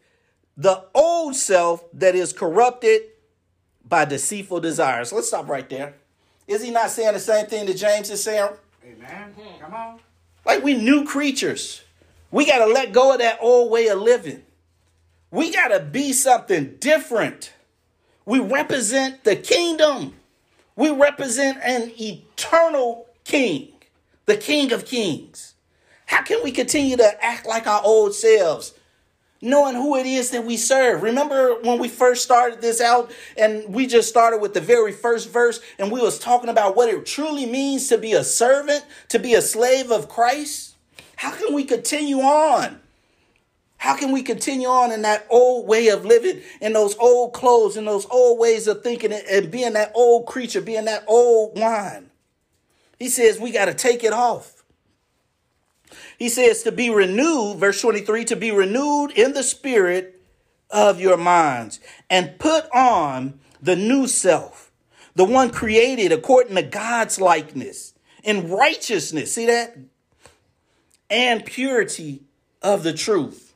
the 0.57 0.83
old 0.93 1.35
self 1.35 1.83
that 1.93 2.15
is 2.15 2.33
corrupted 2.33 3.01
by 3.85 4.05
deceitful 4.05 4.59
desires. 4.59 5.11
Let's 5.11 5.27
stop 5.27 5.47
right 5.47 5.67
there. 5.69 5.95
Is 6.47 6.63
he 6.63 6.71
not 6.71 6.89
saying 6.89 7.13
the 7.13 7.19
same 7.19 7.47
thing 7.47 7.65
that 7.65 7.77
James 7.77 8.09
is 8.09 8.23
saying? 8.23 8.49
Amen. 8.85 9.33
Come 9.59 9.73
on. 9.73 9.99
Like 10.45 10.63
we 10.63 10.75
new 10.75 11.05
creatures. 11.05 11.83
We 12.31 12.45
got 12.45 12.65
to 12.65 12.71
let 12.71 12.93
go 12.93 13.13
of 13.13 13.19
that 13.19 13.37
old 13.41 13.71
way 13.71 13.87
of 13.87 13.99
living. 13.99 14.43
We 15.31 15.51
got 15.51 15.69
to 15.69 15.79
be 15.79 16.13
something 16.13 16.75
different. 16.79 17.53
We 18.25 18.39
represent 18.39 19.23
the 19.23 19.35
kingdom. 19.35 20.15
We 20.75 20.89
represent 20.89 21.59
an 21.63 21.91
eternal 21.99 23.07
king, 23.23 23.73
the 24.25 24.37
king 24.37 24.71
of 24.71 24.85
kings. 24.85 25.52
How 26.13 26.21
can 26.21 26.43
we 26.43 26.51
continue 26.51 26.95
to 26.95 27.25
act 27.25 27.47
like 27.47 27.65
our 27.65 27.81
old 27.83 28.13
selves? 28.13 28.75
knowing 29.41 29.75
who 29.75 29.97
it 29.97 30.05
is 30.05 30.29
that 30.29 30.45
we 30.45 30.55
serve. 30.55 31.03
Remember 31.03 31.59
when 31.63 31.77
we 31.77 31.89
first 31.89 32.23
started 32.23 32.61
this 32.61 32.79
out 32.79 33.11
and 33.35 33.73
we 33.73 33.85
just 33.85 34.07
started 34.07 34.37
with 34.37 34.53
the 34.53 34.61
very 34.61 34.93
first 34.93 35.29
verse 35.29 35.59
and 35.77 35.91
we 35.91 35.99
was 35.99 36.17
talking 36.17 36.49
about 36.49 36.77
what 36.77 36.87
it 36.87 37.05
truly 37.05 37.45
means 37.45 37.89
to 37.89 37.97
be 37.97 38.13
a 38.13 38.23
servant, 38.23 38.85
to 39.09 39.19
be 39.19 39.33
a 39.33 39.41
slave 39.41 39.91
of 39.91 40.07
Christ? 40.07 40.75
How 41.17 41.31
can 41.31 41.53
we 41.53 41.65
continue 41.65 42.19
on? 42.19 42.79
How 43.75 43.97
can 43.97 44.13
we 44.13 44.21
continue 44.21 44.69
on 44.69 44.93
in 44.93 45.01
that 45.01 45.27
old 45.29 45.67
way 45.67 45.89
of 45.89 46.05
living, 46.05 46.41
in 46.61 46.71
those 46.71 46.95
old 46.99 47.33
clothes, 47.33 47.75
in 47.75 47.83
those 47.83 48.05
old 48.09 48.39
ways 48.39 48.65
of 48.69 48.81
thinking, 48.81 49.11
and 49.11 49.51
being 49.51 49.73
that 49.73 49.91
old 49.93 50.25
creature, 50.25 50.61
being 50.61 50.85
that 50.85 51.03
old 51.05 51.59
wine? 51.59 52.11
He 52.97 53.09
says 53.09 53.41
we 53.41 53.51
got 53.51 53.65
to 53.65 53.73
take 53.73 54.05
it 54.05 54.13
off. 54.13 54.62
He 56.17 56.29
says 56.29 56.63
to 56.63 56.71
be 56.71 56.89
renewed, 56.89 57.57
verse 57.57 57.81
23, 57.81 58.25
to 58.25 58.35
be 58.35 58.51
renewed 58.51 59.11
in 59.11 59.33
the 59.33 59.43
spirit 59.43 60.21
of 60.69 60.99
your 60.99 61.17
minds 61.17 61.79
and 62.09 62.39
put 62.39 62.65
on 62.73 63.39
the 63.61 63.75
new 63.75 64.07
self, 64.07 64.71
the 65.15 65.23
one 65.23 65.49
created 65.49 66.11
according 66.11 66.55
to 66.55 66.63
God's 66.63 67.21
likeness 67.21 67.93
in 68.23 68.49
righteousness. 68.49 69.33
See 69.33 69.45
that? 69.45 69.77
And 71.09 71.45
purity 71.45 72.23
of 72.61 72.83
the 72.83 72.93
truth. 72.93 73.53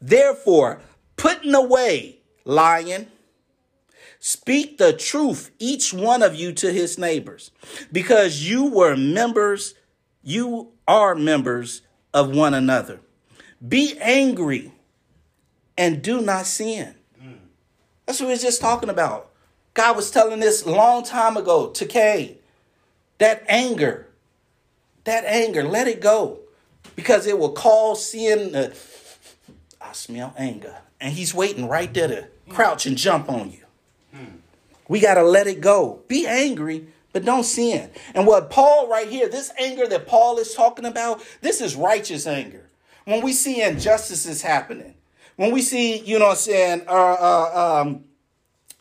Therefore, 0.00 0.80
putting 1.16 1.54
away 1.54 2.20
lying, 2.44 3.06
speak 4.18 4.78
the 4.78 4.92
truth, 4.92 5.50
each 5.58 5.92
one 5.92 6.22
of 6.22 6.34
you 6.34 6.52
to 6.52 6.72
his 6.72 6.98
neighbors, 6.98 7.50
because 7.90 8.48
you 8.48 8.66
were 8.66 8.96
members, 8.96 9.74
you 10.22 10.72
are 10.86 11.14
members 11.14 11.82
of 12.14 12.34
one 12.34 12.54
another. 12.54 13.00
Be 13.66 13.96
angry 14.00 14.72
and 15.76 16.02
do 16.02 16.20
not 16.20 16.46
sin. 16.46 16.94
That's 18.06 18.20
what 18.20 18.26
we 18.26 18.32
was 18.32 18.42
just 18.42 18.60
talking 18.60 18.88
about. 18.88 19.30
God 19.74 19.96
was 19.96 20.10
telling 20.10 20.40
this 20.40 20.66
long 20.66 21.02
time 21.04 21.36
ago 21.36 21.70
to 21.70 21.86
Cain. 21.86 22.36
That 23.18 23.44
anger, 23.48 24.08
that 25.04 25.24
anger, 25.24 25.62
let 25.62 25.88
it 25.88 26.00
go. 26.00 26.40
Because 26.96 27.26
it 27.26 27.38
will 27.38 27.52
cause 27.52 28.10
sin. 28.10 28.52
To, 28.52 28.72
I 29.80 29.92
smell 29.92 30.34
anger. 30.36 30.76
And 31.00 31.14
he's 31.14 31.32
waiting 31.32 31.68
right 31.68 31.92
there 31.94 32.08
to 32.08 32.28
crouch 32.50 32.84
and 32.86 32.98
jump 32.98 33.30
on 33.30 33.50
you. 33.50 33.58
We 34.88 35.00
got 35.00 35.14
to 35.14 35.22
let 35.22 35.46
it 35.46 35.60
go. 35.60 36.02
Be 36.08 36.26
angry, 36.26 36.88
but 37.12 37.24
don't 37.24 37.44
sin. 37.44 37.90
And 38.14 38.26
what 38.26 38.50
Paul 38.50 38.88
right 38.88 39.08
here, 39.08 39.28
this 39.28 39.52
anger 39.58 39.86
that 39.86 40.06
Paul 40.06 40.38
is 40.38 40.54
talking 40.54 40.84
about, 40.84 41.22
this 41.40 41.60
is 41.60 41.76
righteous 41.76 42.26
anger. 42.26 42.68
When 43.04 43.22
we 43.22 43.32
see 43.32 43.62
injustices 43.62 44.42
happening, 44.42 44.94
when 45.36 45.52
we 45.52 45.62
see, 45.62 45.98
you 45.98 46.18
know, 46.18 46.30
I'm 46.30 46.36
saying, 46.36 46.82
uh, 46.86 46.92
uh, 46.92 47.82
um, 47.82 48.04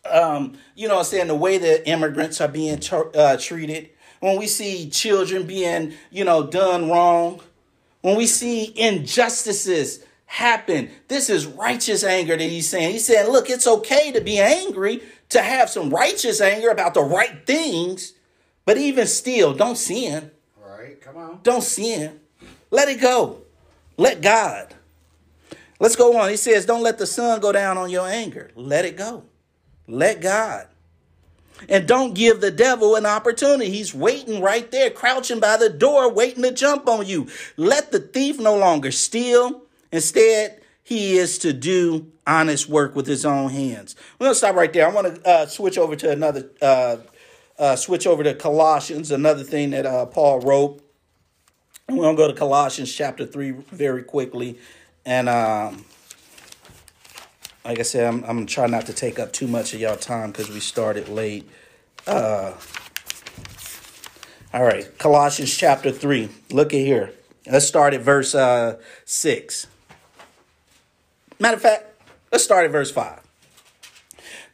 um, 0.09 0.57
you 0.75 0.87
know, 0.87 0.99
I'm 0.99 1.03
saying 1.03 1.27
the 1.27 1.35
way 1.35 1.57
that 1.57 1.89
immigrants 1.89 2.41
are 2.41 2.47
being 2.47 2.79
uh, 2.91 3.37
treated, 3.37 3.89
when 4.19 4.37
we 4.37 4.47
see 4.47 4.89
children 4.89 5.47
being, 5.47 5.93
you 6.11 6.23
know, 6.23 6.45
done 6.45 6.89
wrong, 6.89 7.41
when 8.01 8.17
we 8.17 8.27
see 8.27 8.71
injustices 8.77 10.03
happen, 10.25 10.89
this 11.07 11.29
is 11.29 11.45
righteous 11.45 12.03
anger 12.03 12.37
that 12.37 12.43
he's 12.43 12.69
saying. 12.69 12.91
He's 12.91 13.05
saying, 13.05 13.31
look, 13.31 13.49
it's 13.49 13.67
okay 13.67 14.11
to 14.11 14.21
be 14.21 14.39
angry, 14.39 15.01
to 15.29 15.41
have 15.41 15.69
some 15.69 15.89
righteous 15.89 16.41
anger 16.41 16.69
about 16.69 16.93
the 16.93 17.03
right 17.03 17.45
things, 17.45 18.13
but 18.65 18.78
even 18.78 19.08
still, 19.08 19.54
don't 19.54 19.78
sin. 19.78 20.32
All 20.63 20.78
right, 20.78 21.00
come 21.02 21.17
on. 21.17 21.39
Don't 21.43 21.63
sin. 21.63 22.19
Let 22.69 22.89
it 22.89 23.02
go. 23.02 23.41
Let 23.97 24.21
God. 24.21 24.74
Let's 25.80 25.95
go 25.95 26.17
on. 26.17 26.30
He 26.30 26.38
says, 26.38 26.65
Don't 26.65 26.84
let 26.84 26.97
the 26.97 27.08
sun 27.08 27.39
go 27.39 27.52
down 27.52 27.78
on 27.78 27.89
your 27.89 28.08
anger. 28.08 28.52
Let 28.56 28.86
it 28.86 28.97
go. 28.97 29.24
Let 29.88 30.21
God. 30.21 30.67
And 31.69 31.88
don't 31.88 32.13
give 32.13 32.41
the 32.41 32.52
devil 32.52 32.95
an 32.95 33.06
opportunity. 33.06 33.69
He's 33.69 33.93
waiting 33.93 34.41
right 34.41 34.69
there, 34.71 34.89
crouching 34.89 35.39
by 35.39 35.58
the 35.58 35.69
door, 35.69 36.12
waiting 36.12 36.43
to 36.43 36.52
jump 36.52 36.88
on 36.88 37.06
you. 37.06 37.28
Let 37.58 37.91
the 37.91 38.00
thief 38.00 38.39
no 38.39 38.56
longer 38.58 38.91
steal. 38.91 39.63
Instead, 39.91 40.62
he 40.84 41.17
is 41.17 41.38
to 41.39 41.54
do 41.54 42.12
honest 42.26 42.67
work 42.67 42.95
with 42.95 43.08
his 43.08 43.26
own 43.26 43.50
hands. 43.50 43.95
We're 44.17 44.26
going 44.26 44.32
to 44.34 44.38
stop 44.38 44.56
right 44.56 44.71
there. 44.71 44.88
I 44.88 44.91
want 44.91 45.15
to 45.15 45.28
uh, 45.28 45.45
switch 45.45 45.78
over 45.78 45.95
to 45.95 46.12
another, 46.12 46.50
uh, 46.62 46.97
uh, 47.62 47.76
switch 47.76 48.08
over 48.08 48.24
to 48.24 48.34
Colossians, 48.34 49.12
another 49.12 49.43
thing 49.43 49.69
that 49.69 49.86
uh, 49.86 50.08
Paul 50.08 50.39
wrote. 50.39 50.82
And 51.88 51.95
we're 51.95 52.06
going 52.06 52.17
to 52.17 52.24
go 52.24 52.28
to 52.28 52.34
Colossians 52.34 52.91
chapter 52.91 53.24
3 53.24 53.52
very 53.52 54.02
quickly. 54.02 54.58
And 55.06 55.30
um, 55.30 55.86
like 57.63 57.78
I 57.78 57.84
said, 57.84 58.08
I'm, 58.08 58.24
I'm 58.24 58.45
try 58.47 58.65
not 58.65 58.88
to 58.88 58.93
take 58.93 59.19
up 59.19 59.32
too 59.32 59.45
much 59.45 59.76
of 59.76 59.80
y'all 59.80 59.95
time 59.95 60.32
because 60.32 60.50
we 60.50 60.60
started 60.60 61.08
late. 61.08 61.47
Uh, 62.08 62.54
all 64.54 64.63
right, 64.63 64.97
Colossians 64.97 65.56
chapter 65.56 65.91
3. 65.91 66.30
Look 66.50 66.74
at 66.74 66.80
here. 66.80 67.13
Let's 67.45 67.67
start 67.67 67.93
at 67.93 68.02
verse 68.02 68.34
uh, 68.34 68.80
6. 69.06 69.67
Matter 71.39 71.58
of 71.58 71.62
fact, 71.62 71.86
let's 72.32 72.43
start 72.43 72.65
at 72.65 72.71
verse 72.71 72.89
5. 72.89 73.21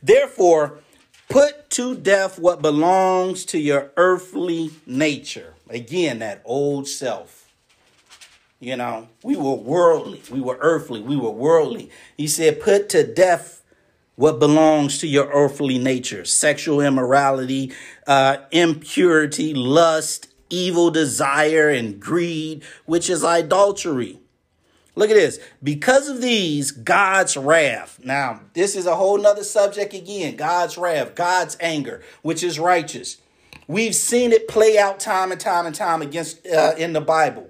Therefore, 0.03 0.81
put 1.29 1.69
to 1.71 1.95
death 1.95 2.39
what 2.39 2.61
belongs 2.61 3.45
to 3.45 3.59
your 3.59 3.91
earthly 3.97 4.71
nature. 4.85 5.53
Again, 5.69 6.19
that 6.19 6.41
old 6.45 6.87
self 6.87 7.47
you 8.59 8.75
know, 8.75 9.07
we 9.23 9.35
were 9.35 9.53
worldly, 9.53 10.23
we 10.31 10.41
were 10.41 10.57
earthly, 10.61 11.01
we 11.01 11.15
were 11.15 11.29
worldly. 11.29 11.91
He 12.15 12.27
said, 12.27 12.59
put 12.59 12.89
to 12.89 13.05
death 13.05 13.61
what 14.15 14.39
belongs 14.39 14.97
to 14.99 15.07
your 15.07 15.27
earthly 15.31 15.77
nature 15.77 16.25
sexual 16.25 16.81
immorality, 16.81 17.71
uh, 18.07 18.37
impurity, 18.51 19.53
lust, 19.53 20.33
evil 20.49 20.89
desire, 20.89 21.69
and 21.69 21.99
greed, 21.99 22.63
which 22.85 23.09
is 23.11 23.23
idolatry. 23.23 24.19
Look 24.97 25.11
at 25.11 25.15
this. 25.15 25.39
Because 25.61 26.09
of 26.09 26.21
these, 26.21 26.71
God's 26.71 27.37
wrath. 27.37 27.99
Now, 28.03 28.41
this 28.53 28.75
is 28.75 28.87
a 28.87 28.95
whole 28.95 29.19
nother 29.19 29.43
subject 29.43 29.93
again. 29.93 30.35
God's 30.35 30.75
wrath, 30.75 31.13
God's 31.13 31.55
anger, 31.59 32.01
which 32.23 32.43
is 32.43 32.57
righteous. 32.57 33.17
We've 33.67 33.93
seen 33.93 34.31
it 34.31 34.47
play 34.47 34.79
out 34.79 34.99
time 34.99 35.31
and 35.31 35.39
time 35.39 35.67
and 35.67 35.75
time 35.75 36.01
against 36.01 36.47
uh, 36.47 36.73
in 36.79 36.93
the 36.93 37.01
Bible. 37.01 37.47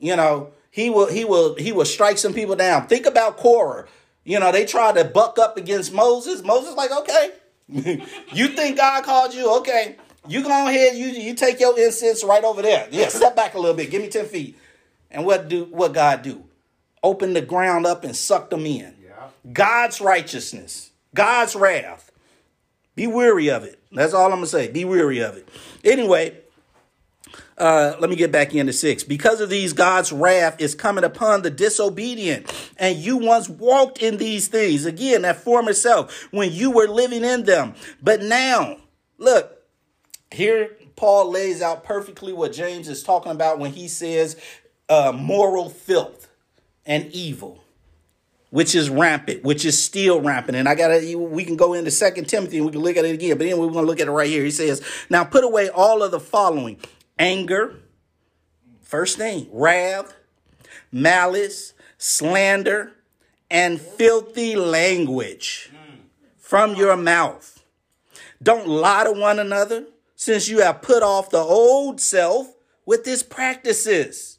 You 0.00 0.16
know, 0.16 0.52
he 0.70 0.88
will 0.88 1.08
he 1.08 1.26
will 1.26 1.56
he 1.56 1.72
will 1.72 1.84
strike 1.84 2.16
some 2.16 2.32
people 2.32 2.56
down. 2.56 2.86
Think 2.86 3.04
about 3.04 3.36
Korah. 3.36 3.86
You 4.24 4.40
know, 4.40 4.50
they 4.50 4.64
tried 4.64 4.94
to 4.94 5.04
buck 5.04 5.38
up 5.38 5.58
against 5.58 5.92
Moses. 5.92 6.42
Moses 6.42 6.74
like, 6.74 6.90
okay, 6.90 7.32
you 8.32 8.48
think 8.48 8.78
God 8.78 9.04
called 9.04 9.34
you? 9.34 9.58
Okay, 9.58 9.96
you 10.26 10.42
go 10.42 10.66
ahead. 10.66 10.96
You 10.96 11.08
you 11.08 11.34
take 11.34 11.60
your 11.60 11.78
incense 11.78 12.24
right 12.24 12.44
over 12.44 12.62
there. 12.62 12.88
Yeah, 12.90 13.08
step 13.08 13.36
back 13.36 13.52
a 13.52 13.58
little 13.58 13.76
bit. 13.76 13.90
Give 13.90 14.00
me 14.00 14.08
ten 14.08 14.24
feet. 14.24 14.56
And 15.10 15.26
what 15.26 15.48
do 15.50 15.64
what 15.64 15.92
God 15.92 16.22
do? 16.22 16.47
Open 17.02 17.34
the 17.34 17.40
ground 17.40 17.86
up 17.86 18.04
and 18.04 18.16
suck 18.16 18.50
them 18.50 18.66
in. 18.66 18.94
Yeah. 19.02 19.28
God's 19.52 20.00
righteousness, 20.00 20.90
God's 21.14 21.54
wrath. 21.54 22.10
Be 22.94 23.06
weary 23.06 23.48
of 23.48 23.62
it. 23.64 23.80
That's 23.92 24.12
all 24.12 24.26
I'm 24.26 24.38
gonna 24.38 24.46
say. 24.46 24.68
Be 24.68 24.84
weary 24.84 25.20
of 25.20 25.36
it. 25.36 25.48
Anyway, 25.84 26.36
uh, 27.56 27.94
let 27.98 28.08
me 28.10 28.16
get 28.16 28.32
back 28.32 28.54
into 28.54 28.72
six. 28.72 29.02
Because 29.02 29.40
of 29.40 29.50
these, 29.50 29.72
God's 29.72 30.12
wrath 30.12 30.60
is 30.60 30.74
coming 30.74 31.04
upon 31.04 31.42
the 31.42 31.50
disobedient. 31.50 32.52
And 32.76 32.96
you 32.96 33.16
once 33.16 33.48
walked 33.48 34.02
in 34.02 34.16
these 34.16 34.48
things. 34.48 34.84
Again, 34.84 35.22
that 35.22 35.42
former 35.42 35.72
self, 35.72 36.28
when 36.32 36.52
you 36.52 36.70
were 36.70 36.88
living 36.88 37.24
in 37.24 37.44
them. 37.44 37.74
But 38.02 38.22
now, 38.22 38.78
look, 39.18 39.58
here 40.30 40.76
Paul 40.96 41.30
lays 41.30 41.62
out 41.62 41.84
perfectly 41.84 42.32
what 42.32 42.52
James 42.52 42.88
is 42.88 43.02
talking 43.02 43.32
about 43.32 43.58
when 43.58 43.72
he 43.72 43.88
says 43.88 44.36
uh, 44.88 45.12
moral 45.14 45.68
filth 45.68 46.27
and 46.88 47.06
evil 47.12 47.62
which 48.50 48.74
is 48.74 48.88
rampant, 48.88 49.42
which 49.44 49.64
is 49.64 49.82
still 49.82 50.20
rampant. 50.20 50.56
And 50.56 50.68
I 50.68 50.74
gotta, 50.74 51.16
we 51.16 51.44
can 51.44 51.56
go 51.56 51.74
into 51.74 51.90
Second 51.90 52.28
Timothy 52.28 52.58
and 52.58 52.66
we 52.66 52.72
can 52.72 52.80
look 52.80 52.96
at 52.96 53.04
it 53.04 53.14
again. 53.14 53.36
But 53.36 53.46
anyway, 53.46 53.66
we're 53.66 53.72
gonna 53.72 53.86
look 53.86 54.00
at 54.00 54.08
it 54.08 54.10
right 54.10 54.28
here. 54.28 54.44
He 54.44 54.50
says, 54.50 54.82
"Now 55.10 55.24
put 55.24 55.44
away 55.44 55.68
all 55.68 56.02
of 56.02 56.10
the 56.10 56.20
following: 56.20 56.78
anger, 57.18 57.76
first 58.82 59.18
thing, 59.18 59.48
wrath, 59.52 60.14
malice, 60.90 61.74
slander, 61.98 62.92
and 63.50 63.80
filthy 63.80 64.56
language 64.56 65.70
from 66.38 66.74
your 66.74 66.96
mouth. 66.96 67.62
Don't 68.42 68.68
lie 68.68 69.04
to 69.04 69.12
one 69.12 69.38
another, 69.38 69.86
since 70.16 70.48
you 70.48 70.60
have 70.60 70.80
put 70.80 71.02
off 71.02 71.28
the 71.30 71.36
old 71.38 72.00
self 72.00 72.54
with 72.86 73.06
its 73.06 73.22
practices 73.22 74.37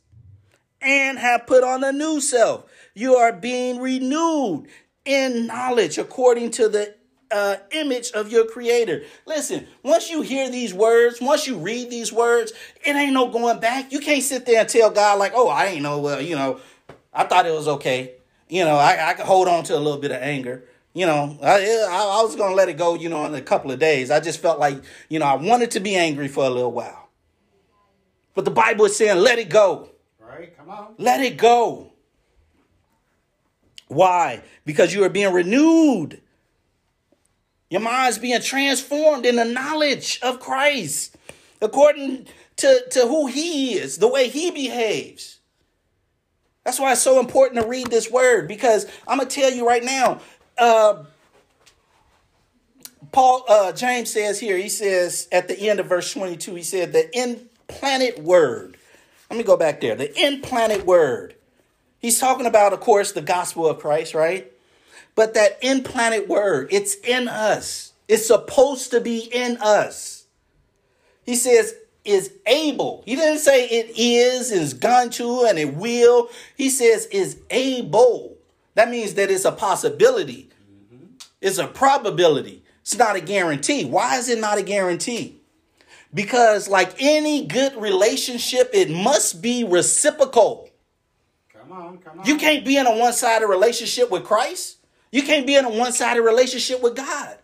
and 0.82 1.20
have 1.20 1.48
put 1.48 1.64
on 1.64 1.84
a 1.84 1.92
new 1.92 2.22
self. 2.22 2.66
You 2.94 3.16
are 3.16 3.34
being 3.34 3.80
renewed 3.80 4.68
in 5.06 5.48
knowledge 5.48 5.98
according 5.98 6.52
to 6.52 6.70
the 6.70 6.96
uh, 7.32 7.58
image 7.72 8.12
of 8.12 8.32
your 8.32 8.46
creator. 8.46 9.04
Listen, 9.26 9.68
once 9.84 10.10
you 10.10 10.22
hear 10.22 10.50
these 10.50 10.74
words, 10.74 11.22
once 11.22 11.48
you 11.48 11.58
read 11.58 11.90
these 11.90 12.12
words, 12.12 12.54
it 12.84 12.96
ain't 12.96 13.14
no 13.14 13.30
going 13.30 13.60
back. 13.60 13.92
You 13.92 14.00
can't 14.00 14.24
sit 14.24 14.46
there 14.46 14.62
and 14.62 14.70
tell 14.70 14.90
God, 14.90 15.20
like, 15.20 15.34
oh, 15.36 15.48
I 15.48 15.68
ain't 15.68 15.84
know, 15.84 16.00
well, 16.00 16.22
you 16.22 16.36
know, 16.36 16.60
I 17.14 17.26
thought 17.26 17.46
it 17.46 17.54
was 17.54 17.68
okay. 17.68 18.14
You 18.48 18.66
know, 18.66 18.76
I, 18.76 19.10
I 19.10 19.14
could 19.14 19.26
hold 19.26 19.48
on 19.48 19.64
to 19.66 19.76
a 19.76 19.80
little 19.80 20.00
bit 20.00 20.12
of 20.12 20.22
anger. 20.22 20.64
You 20.94 21.06
know, 21.06 21.38
I, 21.42 21.60
I, 21.90 22.20
I 22.20 22.24
was 22.24 22.36
going 22.36 22.50
to 22.50 22.56
let 22.56 22.68
it 22.68 22.78
go, 22.78 22.96
you 22.96 23.10
know, 23.10 23.24
in 23.26 23.36
a 23.36 23.42
couple 23.42 23.72
of 23.72 23.80
days. 23.80 24.10
I 24.10 24.20
just 24.20 24.42
felt 24.42 24.60
like, 24.60 24.82
you 25.08 25.20
know, 25.20 25.26
I 25.26 25.36
wanted 25.36 25.72
to 25.72 25.80
be 25.80 25.96
angry 25.96 26.28
for 26.28 26.46
a 26.46 26.50
little 26.50 26.72
while. 26.72 27.10
But 28.34 28.46
the 28.46 28.52
Bible 28.52 28.86
is 28.86 28.96
saying, 28.96 29.18
let 29.18 29.38
it 29.38 29.50
go. 29.50 29.90
Right, 30.30 30.56
come 30.56 30.70
on. 30.70 30.94
Let 31.00 31.22
it 31.22 31.38
go. 31.38 31.92
Why? 33.88 34.44
Because 34.64 34.94
you 34.94 35.04
are 35.04 35.10
being 35.10 35.34
renewed. 35.34 36.22
Your 37.72 37.82
mind's 37.82 38.20
being 38.20 38.40
transformed 38.42 39.26
in 39.26 39.38
the 39.38 39.46
knowledge 39.46 40.20
of 40.22 40.40
Christ 40.40 41.18
according 41.62 42.28
to, 42.58 42.84
to 42.92 43.08
who 43.08 43.26
he 43.26 43.74
is, 43.74 43.98
the 43.98 44.08
way 44.08 44.30
he 44.30 44.52
behaves. 44.52 45.40
That's 46.64 46.80
why 46.80 46.92
it's 46.92 47.02
so 47.02 47.20
important 47.20 47.62
to 47.62 47.68
read 47.68 47.88
this 47.88 48.12
word 48.12 48.48
because 48.48 48.86
I'm 49.08 49.18
going 49.18 49.28
to 49.28 49.36
tell 49.36 49.52
you 49.52 49.68
right 49.68 49.84
now. 49.84 50.22
Uh, 50.58 51.06
Paul 53.12 53.46
uh, 53.50 53.72
James 53.72 54.12
says 54.12 54.40
here, 54.40 54.58
he 54.58 54.70
says 54.70 55.28
at 55.32 55.48
the 55.48 55.60
end 55.70 55.80
of 55.80 55.88
verse 55.88 56.14
22, 56.14 56.54
he 56.54 56.64
said, 56.64 56.94
the 56.94 57.10
implanted 57.18 58.24
word. 58.24 58.78
Let 59.30 59.38
me 59.38 59.44
go 59.44 59.58
back 59.58 59.82
there. 59.82 59.96
The 59.96 60.18
implanted 60.26 60.86
word. 60.86 61.36
He's 62.00 62.20
talking 62.20 62.46
about, 62.46 62.74
of 62.74 62.80
course, 62.80 63.12
the 63.12 63.22
gospel 63.22 63.68
of 63.68 63.80
Christ, 63.80 64.14
right? 64.14 64.52
But 65.16 65.34
that 65.34 65.60
implanted 65.62 66.30
word, 66.30 66.70
it's 66.72 66.96
in 66.96 67.28
us. 67.28 67.94
It's 68.08 68.26
supposed 68.26 68.92
to 68.92 69.02
be 69.02 69.20
in 69.20 69.58
us. 69.58 70.26
He 71.26 71.36
says, 71.36 71.76
is 72.06 72.34
able. 72.48 73.04
He 73.06 73.16
didn't 73.16 73.40
say 73.40 73.68
it 73.68 73.92
is, 73.98 74.52
is 74.52 74.74
going 74.74 75.12
to, 75.12 75.46
and 75.46 75.60
it 75.60 75.76
will. 75.76 76.30
He 76.56 76.70
says 76.70 77.06
is 77.08 77.40
able. 77.50 78.38
That 78.76 78.90
means 78.90 79.14
that 79.16 79.30
it's 79.30 79.46
a 79.46 79.52
possibility. 79.52 80.50
Mm-hmm. 80.94 81.06
It's 81.42 81.58
a 81.58 81.68
probability. 81.68 82.64
It's 82.82 82.98
not 82.98 83.16
a 83.16 83.22
guarantee. 83.22 83.86
Why 83.86 84.18
is 84.18 84.30
it 84.30 84.40
not 84.40 84.58
a 84.58 84.64
guarantee? 84.64 85.39
Because, 86.14 86.68
like 86.68 86.96
any 87.00 87.46
good 87.46 87.76
relationship, 87.76 88.72
it 88.74 88.90
must 88.90 89.42
be 89.42 89.64
reciprocal. 89.64 90.70
Come 91.54 91.72
on, 91.72 91.98
come 92.00 92.20
on. 92.20 92.26
You 92.26 92.38
can't 92.38 92.66
be 92.66 92.78
in 92.78 92.88
a 92.88 92.98
one 92.98 93.14
sided 93.14 93.48
relationship 93.48 94.10
with 94.10 94.24
Christ. 94.24 94.78
You 95.12 95.24
can't 95.24 95.46
be 95.46 95.56
in 95.56 95.66
a 95.66 95.70
one 95.70 95.92
sided 95.92 96.22
relationship 96.22 96.82
with 96.82 96.96
God. 96.96 97.38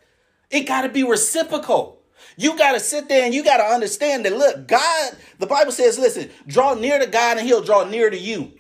It 0.50 0.62
got 0.62 0.82
to 0.82 0.90
be 0.90 1.04
reciprocal. 1.04 2.02
You 2.38 2.58
got 2.58 2.74
to 2.74 2.80
sit 2.80 3.08
there 3.08 3.24
and 3.24 3.34
you 3.34 3.44
got 3.44 3.58
to 3.58 3.64
understand 3.64 4.26
that, 4.26 4.34
look, 4.36 4.68
God, 4.68 5.16
the 5.40 5.48
Bible 5.48 5.72
says, 5.72 5.98
listen, 5.98 6.30
draw 6.48 6.74
near 6.74 7.00
to 7.00 7.08
God 7.08 7.38
and 7.38 7.48
he'll 7.48 7.64
draw 7.64 7.86
near 7.86 8.10
to 8.10 8.18
you. 8.18 8.52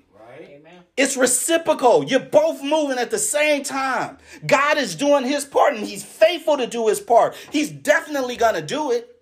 It's 0.97 1.17
reciprocal. 1.17 2.05
You're 2.05 2.21
both 2.21 2.63
moving 2.63 2.97
at 2.97 3.11
the 3.11 3.19
same 3.19 3.63
time. 3.63 4.17
God 4.45 4.77
is 4.77 4.95
doing 4.95 5.25
his 5.25 5.43
part 5.43 5.75
and 5.75 5.85
he's 5.85 6.05
faithful 6.05 6.57
to 6.57 6.67
do 6.67 6.87
his 6.87 7.01
part. 7.01 7.35
He's 7.51 7.69
definitely 7.69 8.37
going 8.37 8.55
to 8.55 8.61
do 8.61 8.91
it. 8.91 9.14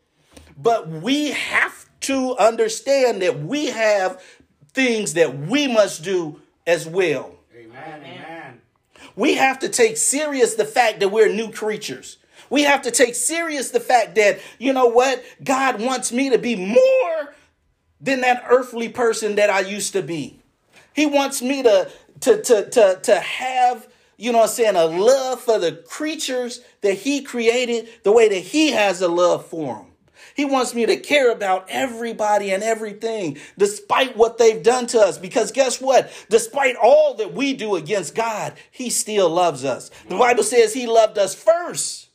But 0.57 0.87
we 0.87 1.31
have 1.31 1.89
to 2.01 2.35
understand 2.37 3.21
that 3.21 3.39
we 3.39 3.67
have 3.67 4.21
things 4.73 5.13
that 5.13 5.37
we 5.37 5.67
must 5.67 6.03
do 6.03 6.41
as 6.65 6.87
well. 6.87 7.35
Amen. 7.55 8.01
Amen. 8.01 8.61
We 9.15 9.35
have 9.35 9.59
to 9.59 9.69
take 9.69 9.97
serious 9.97 10.55
the 10.55 10.65
fact 10.65 10.99
that 10.99 11.09
we're 11.09 11.29
new 11.29 11.51
creatures. 11.51 12.17
We 12.49 12.63
have 12.63 12.81
to 12.83 12.91
take 12.91 13.15
serious 13.15 13.71
the 13.71 13.79
fact 13.79 14.15
that, 14.15 14.39
you 14.59 14.73
know 14.73 14.87
what? 14.87 15.23
God 15.43 15.81
wants 15.81 16.11
me 16.11 16.29
to 16.29 16.37
be 16.37 16.55
more 16.55 17.33
than 18.01 18.21
that 18.21 18.43
earthly 18.49 18.89
person 18.89 19.35
that 19.35 19.49
I 19.49 19.61
used 19.61 19.93
to 19.93 20.01
be. 20.01 20.39
He 20.93 21.05
wants 21.05 21.41
me 21.41 21.63
to 21.63 21.89
to 22.19 22.41
to 22.41 22.69
to 22.69 22.99
to 23.01 23.19
have 23.19 23.87
you 24.17 24.31
know 24.31 24.39
what 24.39 24.49
I'm 24.49 24.55
saying 24.55 24.75
a 24.75 24.85
love 24.85 25.41
for 25.41 25.57
the 25.57 25.71
creatures 25.71 26.61
that 26.81 26.93
he 26.93 27.21
created 27.21 27.89
the 28.03 28.11
way 28.11 28.29
that 28.29 28.35
he 28.35 28.71
has 28.71 29.01
a 29.01 29.07
love 29.07 29.45
for 29.47 29.75
them. 29.77 29.85
He 30.35 30.45
wants 30.45 30.73
me 30.73 30.85
to 30.85 30.97
care 30.97 31.31
about 31.31 31.65
everybody 31.69 32.51
and 32.51 32.63
everything 32.63 33.37
despite 33.57 34.17
what 34.17 34.37
they've 34.37 34.63
done 34.63 34.87
to 34.87 34.99
us 34.99 35.17
because 35.17 35.51
guess 35.51 35.79
what? 35.81 36.11
Despite 36.29 36.75
all 36.75 37.15
that 37.15 37.33
we 37.33 37.53
do 37.53 37.75
against 37.75 38.15
God, 38.15 38.53
he 38.71 38.89
still 38.89 39.29
loves 39.29 39.63
us. 39.63 39.91
The 40.09 40.17
Bible 40.17 40.43
says 40.43 40.73
he 40.73 40.87
loved 40.87 41.17
us 41.17 41.35
first. 41.35 42.09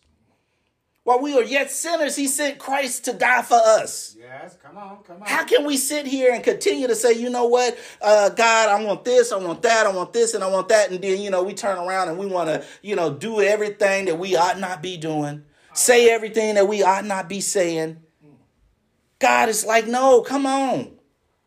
While 1.08 1.22
we 1.22 1.34
are 1.38 1.42
yet 1.42 1.70
sinners, 1.70 2.16
he 2.16 2.26
sent 2.26 2.58
Christ 2.58 3.06
to 3.06 3.14
die 3.14 3.40
for 3.40 3.54
us. 3.54 4.14
Yes, 4.18 4.58
come 4.62 4.76
on, 4.76 5.02
come 5.04 5.22
on. 5.22 5.26
How 5.26 5.42
can 5.46 5.64
we 5.64 5.78
sit 5.78 6.04
here 6.04 6.34
and 6.34 6.44
continue 6.44 6.86
to 6.86 6.94
say, 6.94 7.14
you 7.14 7.30
know 7.30 7.46
what, 7.46 7.78
uh, 8.02 8.28
God, 8.28 8.68
I 8.68 8.84
want 8.84 9.06
this, 9.06 9.32
I 9.32 9.38
want 9.38 9.62
that, 9.62 9.86
I 9.86 9.90
want 9.90 10.12
this, 10.12 10.34
and 10.34 10.44
I 10.44 10.48
want 10.50 10.68
that, 10.68 10.90
and 10.90 11.00
then 11.00 11.18
you 11.22 11.30
know 11.30 11.42
we 11.42 11.54
turn 11.54 11.78
around 11.78 12.10
and 12.10 12.18
we 12.18 12.26
want 12.26 12.50
to, 12.50 12.62
you 12.82 12.94
know, 12.94 13.10
do 13.10 13.40
everything 13.40 14.04
that 14.04 14.18
we 14.18 14.36
ought 14.36 14.58
not 14.58 14.82
be 14.82 14.98
doing, 14.98 15.44
say 15.72 16.10
everything 16.10 16.56
that 16.56 16.68
we 16.68 16.82
ought 16.82 17.06
not 17.06 17.26
be 17.26 17.40
saying. 17.40 18.02
God 19.18 19.48
is 19.48 19.64
like, 19.64 19.86
no, 19.86 20.22
come 20.22 20.46
on. 20.46 20.92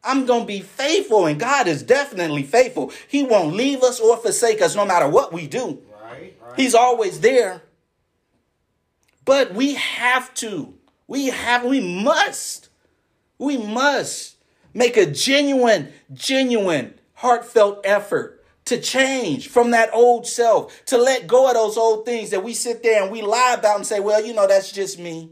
I'm 0.04 0.26
going 0.26 0.42
to 0.42 0.48
be 0.48 0.62
faithful, 0.62 1.28
and 1.28 1.40
God 1.40 1.68
is 1.68 1.84
definitely 1.84 2.44
faithful. 2.44 2.92
He 3.08 3.24
won't 3.24 3.56
leave 3.56 3.84
us 3.84 4.00
or 4.00 4.18
forsake 4.18 4.62
us 4.62 4.76
no 4.76 4.86
matter 4.86 5.08
what 5.08 5.32
we 5.32 5.48
do. 5.48 5.84
Right, 6.04 6.36
right. 6.42 6.54
He's 6.58 6.74
always 6.74 7.20
there. 7.20 7.62
But 9.26 9.54
we 9.54 9.76
have 9.76 10.34
to. 10.36 10.74
We 11.08 11.28
have, 11.28 11.64
we 11.64 11.80
must. 12.04 12.70
We 13.38 13.58
must 13.58 14.38
make 14.74 14.98
a 14.98 15.06
genuine, 15.06 15.94
genuine, 16.14 16.96
heartfelt 17.14 17.82
effort 17.84 18.44
to 18.66 18.80
change 18.80 19.50
from 19.50 19.72
that 19.72 19.90
old 19.94 20.26
self, 20.26 20.84
to 20.86 20.98
let 20.98 21.28
go 21.28 21.48
of 21.48 21.54
those 21.54 21.78
old 21.78 22.06
things 22.06 22.30
that 22.32 22.44
we 22.44 22.54
sit 22.54 22.82
there 22.82 23.04
and 23.04 23.12
we 23.12 23.22
lie 23.22 23.56
about 23.58 23.78
and 23.78 23.86
say, 23.86 24.00
well, 24.00 24.24
you 24.26 24.34
know, 24.34 24.48
that's 24.48 24.72
just 24.72 24.98
me. 24.98 25.32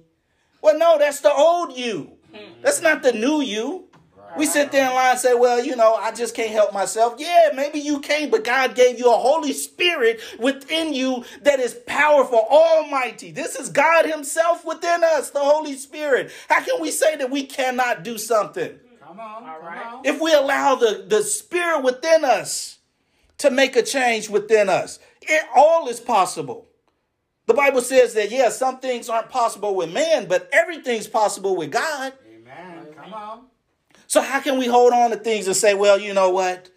Well, 0.62 0.78
no, 0.78 0.97
that's 0.97 1.21
the 1.21 1.32
old 1.32 1.75
you. 1.78 2.18
Hmm. 2.33 2.61
That's 2.61 2.81
not 2.81 3.03
the 3.03 3.13
new 3.13 3.41
you. 3.41 3.89
We 4.37 4.45
sit 4.45 4.71
there 4.71 4.85
and 4.85 4.93
lie 4.93 5.11
and 5.11 5.19
say, 5.19 5.33
well, 5.33 5.63
you 5.63 5.75
know, 5.75 5.95
I 5.95 6.11
just 6.11 6.35
can't 6.35 6.51
help 6.51 6.71
myself. 6.71 7.15
Yeah, 7.17 7.49
maybe 7.55 7.79
you 7.79 7.99
can't, 7.99 8.31
but 8.31 8.43
God 8.43 8.75
gave 8.75 8.99
you 8.99 9.11
a 9.11 9.17
Holy 9.17 9.53
Spirit 9.53 10.21
within 10.39 10.93
you 10.93 11.25
that 11.41 11.59
is 11.59 11.73
powerful, 11.73 12.45
almighty. 12.49 13.31
This 13.31 13.55
is 13.55 13.69
God 13.69 14.05
Himself 14.05 14.63
within 14.63 15.03
us, 15.03 15.31
the 15.31 15.39
Holy 15.39 15.73
Spirit. 15.75 16.31
How 16.47 16.63
can 16.63 16.79
we 16.79 16.91
say 16.91 17.15
that 17.15 17.31
we 17.31 17.43
cannot 17.43 18.03
do 18.03 18.17
something? 18.17 18.79
Come 19.01 19.19
on, 19.19 19.43
come 19.43 19.65
on. 19.65 20.05
If 20.05 20.21
we 20.21 20.31
allow 20.33 20.75
the, 20.75 21.05
the 21.07 21.23
Spirit 21.23 21.83
within 21.83 22.23
us 22.23 22.77
to 23.39 23.49
make 23.49 23.75
a 23.75 23.81
change 23.83 24.29
within 24.29 24.69
us, 24.69 24.99
it 25.21 25.43
all 25.55 25.87
is 25.87 25.99
possible. 25.99 26.68
The 27.49 27.55
Bible 27.55 27.81
says 27.81 28.13
that, 28.13 28.29
yeah, 28.29 28.49
some 28.49 28.79
things 28.79 29.09
aren't 29.09 29.31
possible 29.31 29.73
with 29.73 29.91
man, 29.91 30.27
but 30.27 30.47
everything's 30.53 31.07
possible 31.07 31.55
with 31.55 31.71
God. 31.71 32.13
Amen. 32.31 32.85
Come 32.95 33.12
on. 33.12 33.45
So 34.05 34.21
how 34.21 34.39
can 34.39 34.59
we 34.59 34.67
hold 34.67 34.93
on 34.93 35.09
to 35.09 35.15
things 35.15 35.47
and 35.47 35.55
say, 35.55 35.73
well, 35.73 35.97
you 35.99 36.13
know 36.13 36.29
what? 36.29 36.69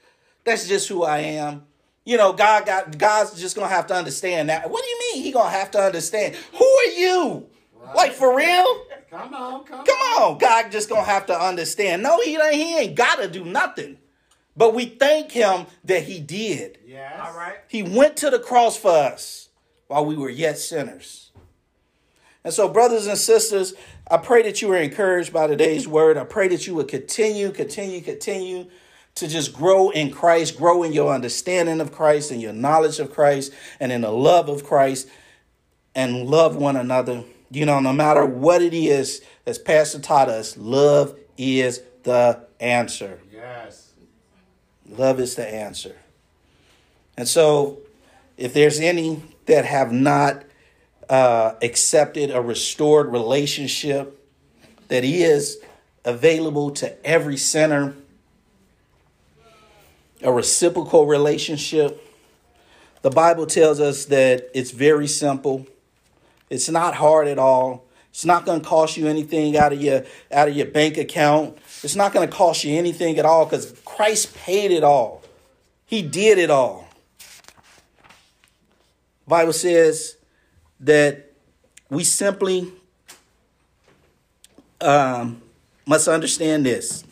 That's 0.44 0.66
just 0.66 0.88
who 0.88 1.02
I 1.02 1.18
am. 1.18 1.64
You 2.06 2.16
know, 2.16 2.32
God 2.32 2.64
got 2.64 2.96
God's 2.96 3.38
just 3.38 3.54
gonna 3.54 3.68
have 3.68 3.86
to 3.88 3.94
understand 3.94 4.48
that. 4.48 4.70
What 4.70 4.82
do 4.82 4.88
you 4.88 4.98
mean 4.98 5.22
he 5.22 5.30
gonna 5.30 5.50
have 5.50 5.70
to 5.72 5.78
understand? 5.78 6.36
Who 6.54 6.64
are 6.64 6.92
you? 6.96 7.46
Right. 7.74 7.94
Like 7.94 8.12
for 8.12 8.34
real? 8.34 8.86
Come 9.10 9.34
on, 9.34 9.64
come, 9.64 9.84
Come 9.84 10.22
on, 10.22 10.38
God 10.38 10.72
just 10.72 10.88
gonna 10.88 11.04
have 11.04 11.26
to 11.26 11.38
understand. 11.38 12.02
No, 12.02 12.18
he 12.22 12.36
ain't 12.36 12.54
he 12.54 12.78
ain't 12.78 12.94
gotta 12.94 13.28
do 13.28 13.44
nothing. 13.44 13.98
But 14.56 14.74
we 14.74 14.86
thank 14.86 15.32
him 15.32 15.66
that 15.84 16.04
he 16.04 16.18
did. 16.18 16.78
Yes. 16.86 17.20
All 17.22 17.36
right. 17.36 17.56
He 17.68 17.82
went 17.82 18.16
to 18.16 18.30
the 18.30 18.38
cross 18.38 18.78
for 18.78 18.88
us 18.88 19.50
while 19.92 20.06
we 20.06 20.16
were 20.16 20.30
yet 20.30 20.56
sinners. 20.56 21.32
And 22.44 22.52
so, 22.52 22.66
brothers 22.66 23.06
and 23.06 23.18
sisters, 23.18 23.74
I 24.10 24.16
pray 24.16 24.40
that 24.44 24.62
you 24.62 24.72
are 24.72 24.78
encouraged 24.78 25.34
by 25.34 25.46
today's 25.46 25.86
word. 25.86 26.16
I 26.16 26.24
pray 26.24 26.48
that 26.48 26.66
you 26.66 26.74
would 26.76 26.88
continue, 26.88 27.52
continue, 27.52 28.00
continue 28.00 28.68
to 29.16 29.28
just 29.28 29.52
grow 29.52 29.90
in 29.90 30.10
Christ, 30.10 30.56
grow 30.56 30.82
in 30.82 30.94
your 30.94 31.12
understanding 31.12 31.78
of 31.78 31.92
Christ 31.92 32.30
and 32.30 32.40
your 32.40 32.54
knowledge 32.54 33.00
of 33.00 33.12
Christ 33.12 33.52
and 33.78 33.92
in 33.92 34.00
the 34.00 34.10
love 34.10 34.48
of 34.48 34.64
Christ 34.64 35.08
and 35.94 36.26
love 36.26 36.56
one 36.56 36.76
another. 36.76 37.24
You 37.50 37.66
know, 37.66 37.78
no 37.78 37.92
matter 37.92 38.24
what 38.24 38.62
it 38.62 38.72
is, 38.72 39.20
as 39.44 39.58
Pastor 39.58 39.98
taught 39.98 40.30
us, 40.30 40.56
love 40.56 41.18
is 41.36 41.82
the 42.04 42.46
answer. 42.60 43.20
Yes. 43.30 43.92
Love 44.88 45.20
is 45.20 45.34
the 45.34 45.46
answer. 45.46 45.96
And 47.18 47.28
so, 47.28 47.80
if 48.38 48.54
there's 48.54 48.80
any 48.80 49.22
that 49.46 49.64
have 49.64 49.92
not 49.92 50.44
uh, 51.08 51.54
accepted 51.62 52.30
a 52.30 52.40
restored 52.40 53.12
relationship 53.12 54.18
that 54.88 55.04
is 55.04 55.58
available 56.04 56.70
to 56.70 57.06
every 57.06 57.36
sinner, 57.36 57.94
a 60.22 60.32
reciprocal 60.32 61.06
relationship, 61.06 62.02
the 63.02 63.10
Bible 63.10 63.46
tells 63.46 63.80
us 63.80 64.04
that 64.06 64.48
it's 64.54 64.70
very 64.70 65.08
simple. 65.08 65.66
It's 66.48 66.68
not 66.68 66.94
hard 66.94 67.26
at 67.26 67.38
all. 67.38 67.84
It's 68.10 68.24
not 68.24 68.44
going 68.44 68.60
to 68.60 68.66
cost 68.66 68.96
you 68.96 69.08
anything 69.08 69.56
out 69.56 69.72
of 69.72 69.80
your 69.80 70.04
out 70.30 70.48
of 70.48 70.54
your 70.54 70.66
bank 70.66 70.98
account. 70.98 71.56
It's 71.82 71.96
not 71.96 72.12
going 72.12 72.28
to 72.28 72.34
cost 72.34 72.62
you 72.62 72.76
anything 72.76 73.18
at 73.18 73.24
all 73.24 73.46
cuz 73.46 73.72
Christ 73.84 74.34
paid 74.34 74.70
it 74.70 74.84
all. 74.84 75.22
He 75.86 76.02
did 76.02 76.38
it 76.38 76.50
all. 76.50 76.86
Bible 79.32 79.54
says 79.54 80.18
that 80.80 81.32
we 81.88 82.04
simply 82.04 82.70
um, 84.78 85.40
must 85.86 86.06
understand 86.06 86.66
this. 86.66 87.02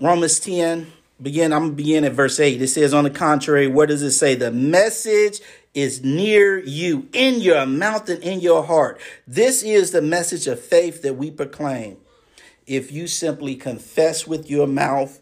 Romans 0.00 0.40
10 0.40 0.92
begin. 1.22 1.52
I'm 1.52 1.62
gonna 1.62 1.74
begin 1.74 2.02
at 2.02 2.10
verse 2.10 2.40
eight. 2.40 2.60
It 2.60 2.66
says, 2.66 2.92
on 2.92 3.04
the 3.04 3.10
contrary, 3.10 3.68
what 3.68 3.88
does 3.88 4.02
it 4.02 4.10
say? 4.10 4.34
The 4.34 4.50
message 4.50 5.40
is 5.74 6.02
near 6.02 6.58
you, 6.58 7.08
in 7.12 7.40
your 7.40 7.66
mouth 7.66 8.08
and 8.08 8.20
in 8.24 8.40
your 8.40 8.64
heart. 8.64 9.00
This 9.28 9.62
is 9.62 9.92
the 9.92 10.02
message 10.02 10.48
of 10.48 10.58
faith 10.58 11.02
that 11.02 11.14
we 11.14 11.30
proclaim. 11.30 11.98
If 12.66 12.90
you 12.90 13.06
simply 13.06 13.54
confess 13.54 14.26
with 14.26 14.50
your 14.50 14.66
mouth 14.66 15.20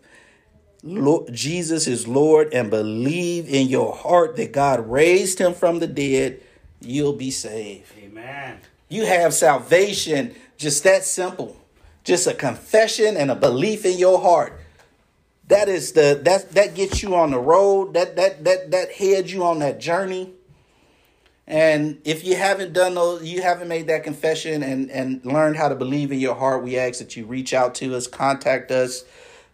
Lord, 0.86 1.32
Jesus 1.32 1.86
is 1.86 2.06
Lord 2.06 2.52
and 2.52 2.68
believe 2.68 3.48
in 3.48 3.68
your 3.68 3.94
heart 3.94 4.36
that 4.36 4.52
God 4.52 4.86
raised 4.90 5.38
him 5.38 5.54
from 5.54 5.78
the 5.78 5.86
dead, 5.86 6.42
you'll 6.80 7.14
be 7.14 7.30
saved. 7.30 7.90
Amen. 7.98 8.58
You 8.90 9.06
have 9.06 9.32
salvation 9.32 10.34
just 10.58 10.84
that 10.84 11.04
simple. 11.04 11.56
Just 12.04 12.26
a 12.26 12.34
confession 12.34 13.16
and 13.16 13.30
a 13.30 13.34
belief 13.34 13.86
in 13.86 13.96
your 13.96 14.20
heart. 14.20 14.60
That 15.48 15.70
is 15.70 15.92
the 15.92 16.20
that 16.24 16.52
that 16.52 16.74
gets 16.74 17.02
you 17.02 17.14
on 17.14 17.30
the 17.30 17.38
road. 17.38 17.94
That 17.94 18.16
that 18.16 18.44
that 18.44 18.70
that 18.70 18.92
heads 18.92 19.32
you 19.32 19.42
on 19.42 19.60
that 19.60 19.80
journey. 19.80 20.32
And 21.46 22.00
if 22.04 22.24
you 22.24 22.36
haven't 22.36 22.74
done 22.74 22.94
those, 22.94 23.24
you 23.24 23.40
haven't 23.40 23.68
made 23.68 23.86
that 23.86 24.04
confession 24.04 24.62
and 24.62 24.90
and 24.90 25.24
learned 25.24 25.56
how 25.56 25.70
to 25.70 25.74
believe 25.74 26.12
in 26.12 26.18
your 26.18 26.34
heart, 26.34 26.62
we 26.62 26.78
ask 26.78 26.98
that 26.98 27.16
you 27.16 27.24
reach 27.24 27.54
out 27.54 27.74
to 27.76 27.94
us, 27.94 28.06
contact 28.06 28.70
us. 28.70 29.04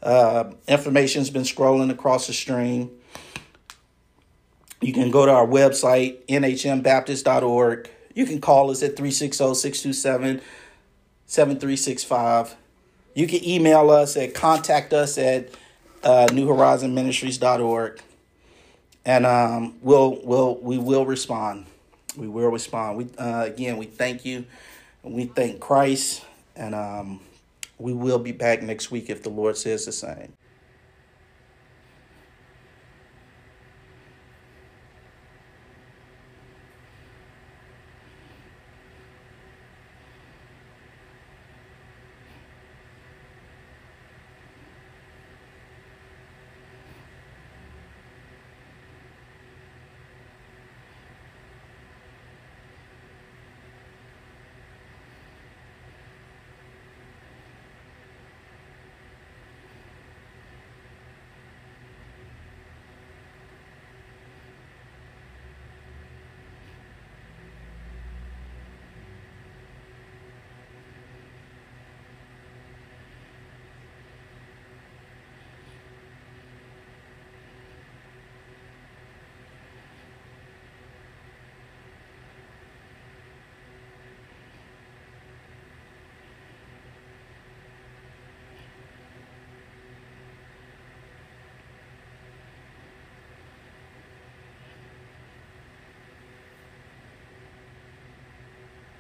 Uh, 0.03 0.53
information's 0.67 1.31
been 1.31 1.43
scrolling 1.43 1.91
across 1.91 2.27
the 2.27 2.33
stream. 2.33 2.91
You 4.81 4.93
can 4.95 5.11
go 5.11 5.27
to 5.27 5.33
our 5.33 5.47
website, 5.47 6.25
nhmbaptist.org. 6.27 7.91
You 8.15 8.27
can 8.27 8.41
call 8.41 8.71
us 8.71 8.83
at 8.83 8.97
360 8.97 9.55
627 9.55 10.41
7365. 11.27 12.57
You 13.15 13.27
can 13.27 13.45
email 13.45 13.91
us 13.91 14.17
at 14.17 14.35
contact 14.35 14.93
us 14.93 15.19
at 15.19 15.51
uh, 16.03 16.29
newhorizonministries.org. 16.31 18.01
And 19.05 19.27
um, 19.27 19.75
we'll, 19.83 20.21
we'll, 20.25 20.57
we 20.57 20.79
will 20.79 21.05
respond. 21.05 21.67
We 22.17 22.29
will 22.29 22.51
respond. 22.51 22.99
We, 22.99 23.07
uh, 23.19 23.45
again, 23.45 23.77
we 23.77 23.87
thank 23.87 24.25
you. 24.25 24.45
We 25.03 25.27
thank 25.27 25.61
Christ. 25.61 26.25
And 26.57 26.75
um, 26.75 27.21
we 27.81 27.93
will 27.93 28.19
be 28.19 28.33
back 28.33 28.63
next 28.63 28.91
week 28.91 29.11
if 29.11 29.23
the 29.23 29.31
Lord 29.31 29.57
says 29.57 29.87
the 29.87 29.93
same. 29.93 30.35